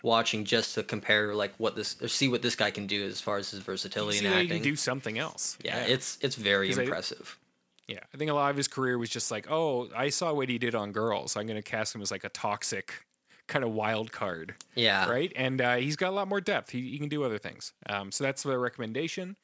[0.03, 3.21] watching just to compare like what this or see what this guy can do as
[3.21, 4.63] far as his versatility See in that he acting.
[4.63, 5.57] can do something else.
[5.65, 7.39] yeah, it's it's very 'Cause I- impressive.
[7.87, 10.49] Yeah, I think a lot of his career was just like, oh, I saw what
[10.49, 11.37] he did on Girls.
[11.37, 13.05] I'm going to cast him as like a toxic
[13.51, 14.55] kind of wild card.
[14.75, 15.07] Yeah.
[15.11, 15.31] Right?
[15.37, 16.71] And uh, he's got a lot more depth.
[16.71, 17.75] He, he can do other things.
[17.87, 19.37] Um, so that's the recommendation.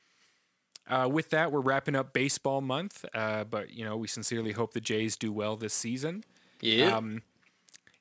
[0.88, 3.04] Uh, with that, we're wrapping up baseball month.
[3.12, 6.24] Uh, but, you know, we sincerely hope the Jays do well this season.
[6.62, 6.96] Yeah.
[6.96, 7.22] Um,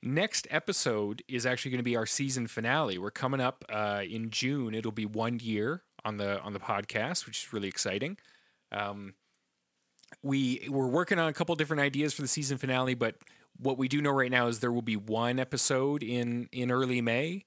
[0.02, 2.98] next episode is actually going to be our season finale.
[2.98, 4.74] We're coming up uh, in June.
[4.76, 8.18] It'll be one year on the on the podcast, which is really exciting.
[8.72, 9.16] Um,
[10.22, 13.16] we we're working on a couple different ideas for the season finale, but
[13.58, 17.02] what we do know right now is there will be one episode in in early
[17.02, 17.46] May,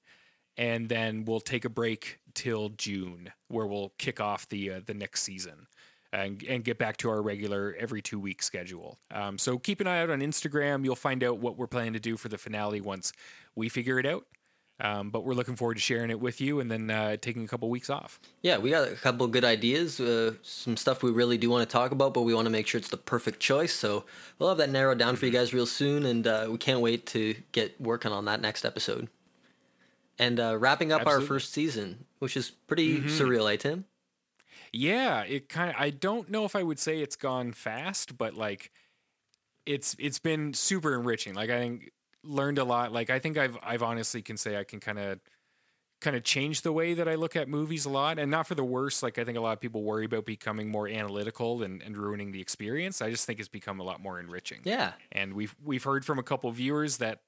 [0.57, 4.93] and then we'll take a break till June, where we'll kick off the uh, the
[4.93, 5.67] next season.
[6.11, 8.97] and, and get back to our regular every two week schedule.
[9.11, 10.83] Um, so keep an eye out on Instagram.
[10.83, 13.13] You'll find out what we're planning to do for the finale once
[13.55, 14.25] we figure it out.
[14.81, 17.47] Um, but we're looking forward to sharing it with you and then uh, taking a
[17.47, 18.17] couple weeks off.
[18.41, 21.71] Yeah, we got a couple good ideas, uh, some stuff we really do want to
[21.71, 23.73] talk about, but we want to make sure it's the perfect choice.
[23.73, 24.05] So
[24.37, 27.05] we'll have that narrowed down for you guys real soon, and uh, we can't wait
[27.07, 29.09] to get working on that next episode.
[30.17, 31.23] And uh, wrapping up Absolutely.
[31.23, 33.05] our first season, which is pretty Mhm.
[33.05, 33.85] surreal, eh, Tim?
[34.71, 35.75] Yeah, it kind of.
[35.77, 38.71] I don't know if I would say it's gone fast, but like,
[39.65, 41.33] it's it's been super enriching.
[41.33, 41.91] Like I think
[42.23, 42.91] learned a lot.
[42.91, 45.19] Like I think I've I've honestly can say I can kind of
[46.01, 48.55] kind of change the way that I look at movies a lot, and not for
[48.55, 49.03] the worse.
[49.03, 52.31] Like I think a lot of people worry about becoming more analytical and, and ruining
[52.31, 53.01] the experience.
[53.01, 54.61] I just think it's become a lot more enriching.
[54.63, 54.93] Yeah.
[55.11, 57.21] and we've we've heard from a couple viewers that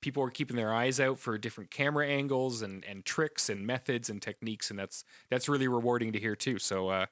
[0.00, 4.10] people are keeping their eyes out for different camera angles and, and tricks and methods
[4.10, 6.58] and techniques, and that's that's really rewarding to hear too.
[6.58, 6.88] So.
[6.88, 7.06] Uh,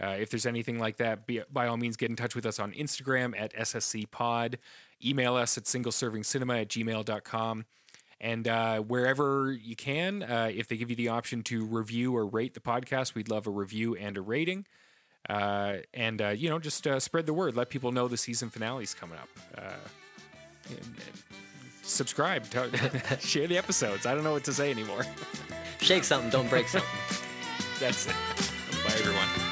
[0.00, 2.58] uh, if there's anything like that, be, by all means, get in touch with us
[2.58, 4.58] on Instagram at SSC Pod.
[5.04, 7.64] Email us at singleservingcinema at gmail.com.
[8.20, 12.26] And uh, wherever you can, uh, if they give you the option to review or
[12.26, 14.66] rate the podcast, we'd love a review and a rating.
[15.28, 17.56] Uh, and, uh, you know, just uh, spread the word.
[17.56, 19.28] Let people know the season finale's coming up.
[19.56, 19.72] Uh,
[20.70, 20.96] and-
[21.82, 22.48] subscribe.
[22.50, 22.70] Tell-
[23.20, 24.06] share the episodes.
[24.06, 25.04] I don't know what to say anymore.
[25.80, 26.90] Shake something, don't break something.
[27.80, 28.14] That's it.
[28.84, 29.45] Bye, everyone.